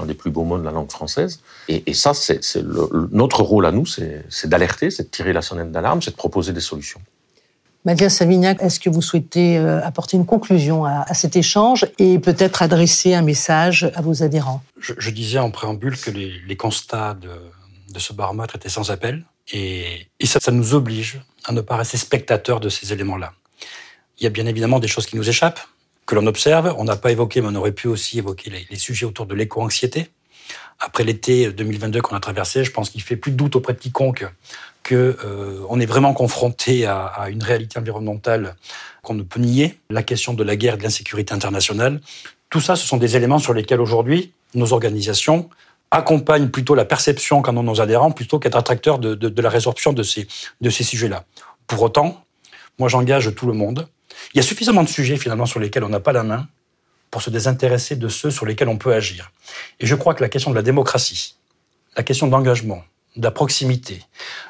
un 0.00 0.06
des 0.06 0.14
plus 0.14 0.30
beaux 0.30 0.44
mots 0.44 0.58
de 0.58 0.64
la 0.64 0.72
langue 0.72 0.90
française. 0.90 1.40
Et, 1.68 1.88
et 1.88 1.94
ça, 1.94 2.14
c'est 2.14 2.40
notre 3.12 3.42
rôle 3.42 3.66
à 3.66 3.70
nous, 3.70 3.86
c'est 3.86 4.48
d'alerter, 4.48 4.90
c'est 4.90 5.04
de 5.04 5.08
tirer 5.08 5.32
la 5.32 5.42
sonnette 5.42 5.70
d'alarme, 5.70 6.02
c'est 6.02 6.10
de 6.10 6.16
proposer 6.16 6.52
des 6.52 6.60
solutions. 6.60 7.00
Mathias 7.84 8.16
Savignac, 8.16 8.62
est-ce 8.62 8.80
que 8.80 8.88
vous 8.88 9.02
souhaitez 9.02 9.58
euh, 9.58 9.84
apporter 9.84 10.16
une 10.16 10.24
conclusion 10.24 10.86
à, 10.86 11.12
cet 11.12 11.36
échange 11.36 11.86
et 11.98 12.18
peut-être 12.18 12.62
adresser 12.62 13.12
un 13.12 13.20
message 13.20 13.90
à 13.94 14.00
vos 14.00 14.22
adhérents? 14.22 14.62
Je, 14.78 15.10
disais 15.10 15.38
en 15.38 15.50
préambule 15.50 15.98
que 15.98 16.10
les, 16.10 16.56
constats 16.56 17.14
de, 17.14 17.98
ce 17.98 18.14
baromètre 18.14 18.56
étaient 18.56 18.70
sans 18.70 18.90
appel 18.90 19.24
et, 19.52 20.08
ça, 20.24 20.40
ça, 20.40 20.50
nous 20.50 20.74
oblige 20.74 21.20
à 21.44 21.52
ne 21.52 21.60
pas 21.60 21.76
rester 21.76 21.98
spectateurs 21.98 22.58
de 22.58 22.70
ces 22.70 22.94
éléments-là. 22.94 23.34
Il 24.18 24.24
y 24.24 24.26
a 24.26 24.30
bien 24.30 24.46
évidemment 24.46 24.78
des 24.78 24.88
choses 24.88 25.04
qui 25.04 25.16
nous 25.16 25.28
échappent, 25.28 25.60
que 26.06 26.14
l'on 26.14 26.26
observe. 26.26 26.74
On 26.78 26.84
n'a 26.84 26.96
pas 26.96 27.12
évoqué, 27.12 27.42
mais 27.42 27.48
on 27.50 27.54
aurait 27.54 27.72
pu 27.72 27.88
aussi 27.88 28.16
évoquer 28.16 28.48
les, 28.48 28.66
les 28.70 28.78
sujets 28.78 29.04
autour 29.04 29.26
de 29.26 29.34
l'éco-anxiété. 29.34 30.08
Après 30.80 31.04
l'été 31.04 31.52
2022 31.52 32.00
qu'on 32.00 32.16
a 32.16 32.20
traversé, 32.20 32.64
je 32.64 32.70
pense 32.70 32.88
qu'il 32.88 33.02
fait 33.02 33.16
plus 33.16 33.32
de 33.32 33.36
doute 33.36 33.56
auprès 33.56 33.74
de 33.74 33.78
quiconque 33.78 34.24
que 34.84 35.16
euh, 35.24 35.64
on 35.68 35.80
est 35.80 35.86
vraiment 35.86 36.12
confronté 36.12 36.86
à, 36.86 37.26
une 37.30 37.42
réalité 37.42 37.78
environnementale 37.80 38.54
qu'on 39.02 39.14
ne 39.14 39.22
peut 39.22 39.40
nier, 39.40 39.78
la 39.90 40.04
question 40.04 40.34
de 40.34 40.44
la 40.44 40.54
guerre 40.54 40.74
et 40.74 40.76
de 40.76 40.82
l'insécurité 40.84 41.34
internationale. 41.34 42.00
Tout 42.50 42.60
ça, 42.60 42.76
ce 42.76 42.86
sont 42.86 42.98
des 42.98 43.16
éléments 43.16 43.40
sur 43.40 43.54
lesquels 43.54 43.80
aujourd'hui 43.80 44.32
nos 44.54 44.72
organisations 44.72 45.48
accompagnent 45.90 46.48
plutôt 46.48 46.74
la 46.74 46.84
perception 46.84 47.42
qu'en 47.42 47.56
ont 47.56 47.62
nos 47.62 47.80
adhérents 47.80 48.12
plutôt 48.12 48.38
qu'être 48.38 48.56
attracteurs 48.56 48.98
de, 48.98 49.14
de, 49.14 49.42
la 49.42 49.48
résorption 49.48 49.92
de 49.92 50.02
ces, 50.02 50.28
de 50.60 50.70
ces 50.70 50.84
sujets-là. 50.84 51.24
Pour 51.66 51.82
autant, 51.82 52.24
moi 52.78 52.88
j'engage 52.88 53.34
tout 53.34 53.46
le 53.46 53.52
monde. 53.54 53.88
Il 54.32 54.36
y 54.36 54.40
a 54.40 54.42
suffisamment 54.42 54.82
de 54.82 54.88
sujets 54.88 55.16
finalement 55.16 55.46
sur 55.46 55.60
lesquels 55.60 55.84
on 55.84 55.88
n'a 55.88 56.00
pas 56.00 56.12
la 56.12 56.22
main 56.22 56.46
pour 57.10 57.22
se 57.22 57.30
désintéresser 57.30 57.96
de 57.96 58.08
ceux 58.08 58.30
sur 58.30 58.44
lesquels 58.44 58.68
on 58.68 58.76
peut 58.76 58.92
agir. 58.92 59.30
Et 59.80 59.86
je 59.86 59.94
crois 59.94 60.14
que 60.14 60.22
la 60.22 60.28
question 60.28 60.50
de 60.50 60.56
la 60.56 60.62
démocratie, 60.62 61.36
la 61.96 62.02
question 62.02 62.26
de 62.26 62.32
l'engagement, 62.32 62.82
de 63.16 63.22
la 63.22 63.30
proximité, 63.30 64.02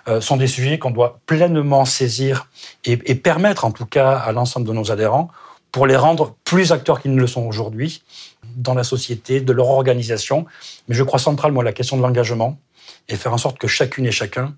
euh, 0.09 0.21
sont 0.21 0.37
des 0.37 0.47
sujets 0.47 0.79
qu'on 0.79 0.91
doit 0.91 1.21
pleinement 1.27 1.85
saisir 1.85 2.49
et, 2.85 2.97
permettre 3.15 3.65
en 3.65 3.71
tout 3.71 3.87
cas 3.87 4.13
à 4.13 4.33
l'ensemble 4.33 4.67
de 4.67 4.73
nos 4.73 4.91
adhérents 4.91 5.29
pour 5.73 5.87
les 5.87 5.97
rendre 5.97 6.35
plus 6.45 6.73
acteurs 6.73 7.01
qu'ils 7.01 7.15
ne 7.15 7.21
le 7.21 7.27
sont 7.27 7.43
aujourd'hui 7.43 8.03
dans 8.57 8.75
la 8.75 8.85
société, 8.85 9.41
de 9.41 9.53
leur 9.53 9.69
organisation. 9.69 10.47
Mais 10.89 10.95
je 10.95 11.03
crois 11.03 11.19
centralement 11.19 11.61
à 11.61 11.65
la 11.65 11.73
question 11.73 11.97
de 11.97 12.03
l'engagement 12.03 12.59
et 13.09 13.17
faire 13.17 13.33
en 13.33 13.39
sorte 13.39 13.59
que 13.59 13.67
chacune 13.67 14.07
et 14.07 14.13
chacun 14.13 14.55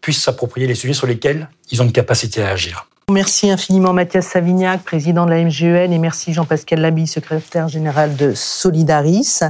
puisse 0.00 0.20
s'approprier 0.20 0.66
les 0.66 0.74
sujets 0.74 0.94
sur 0.94 1.06
lesquels 1.06 1.48
ils 1.70 1.80
ont 1.80 1.84
une 1.84 1.92
capacité 1.92 2.42
à 2.42 2.50
agir. 2.50 2.88
Merci 3.10 3.50
infiniment 3.50 3.92
Mathias 3.92 4.26
Savignac, 4.26 4.82
président 4.82 5.26
de 5.26 5.30
la 5.30 5.44
MGEN, 5.44 5.92
et 5.92 5.98
merci 5.98 6.32
Jean-Pascal 6.32 6.80
Labi, 6.80 7.06
secrétaire 7.06 7.68
général 7.68 8.16
de 8.16 8.34
Solidaris. 8.34 9.42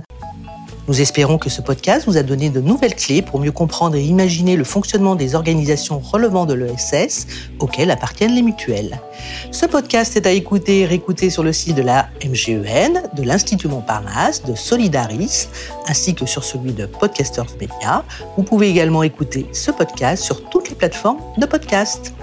Nous 0.88 1.00
espérons 1.00 1.36
que 1.36 1.50
ce 1.50 1.60
podcast 1.60 2.06
vous 2.06 2.16
a 2.16 2.22
donné 2.22 2.48
de 2.48 2.60
nouvelles 2.60 2.94
clés 2.94 3.20
pour 3.20 3.40
mieux 3.40 3.50
comprendre 3.50 3.96
et 3.96 4.04
imaginer 4.04 4.54
le 4.54 4.62
fonctionnement 4.62 5.16
des 5.16 5.34
organisations 5.34 5.98
relevant 5.98 6.46
de 6.46 6.54
l'ESS 6.54 7.26
auxquelles 7.58 7.90
appartiennent 7.90 8.34
les 8.34 8.42
mutuelles. 8.42 9.00
Ce 9.50 9.66
podcast 9.66 10.16
est 10.16 10.26
à 10.26 10.30
écouter 10.30 10.80
et 10.80 10.86
réécouter 10.86 11.28
sur 11.28 11.42
le 11.42 11.52
site 11.52 11.76
de 11.76 11.82
la 11.82 12.08
MGEN, 12.24 13.02
de 13.16 13.22
l'Institut 13.22 13.66
Montparnasse, 13.66 14.44
de 14.44 14.54
Solidaris, 14.54 15.48
ainsi 15.88 16.14
que 16.14 16.24
sur 16.24 16.44
celui 16.44 16.72
de 16.72 16.86
Podcasters 16.86 17.56
Media. 17.60 18.04
Vous 18.36 18.44
pouvez 18.44 18.68
également 18.68 19.02
écouter 19.02 19.46
ce 19.52 19.72
podcast 19.72 20.22
sur 20.22 20.48
toutes 20.50 20.68
les 20.68 20.76
plateformes 20.76 21.20
de 21.36 21.46
podcast. 21.46 22.14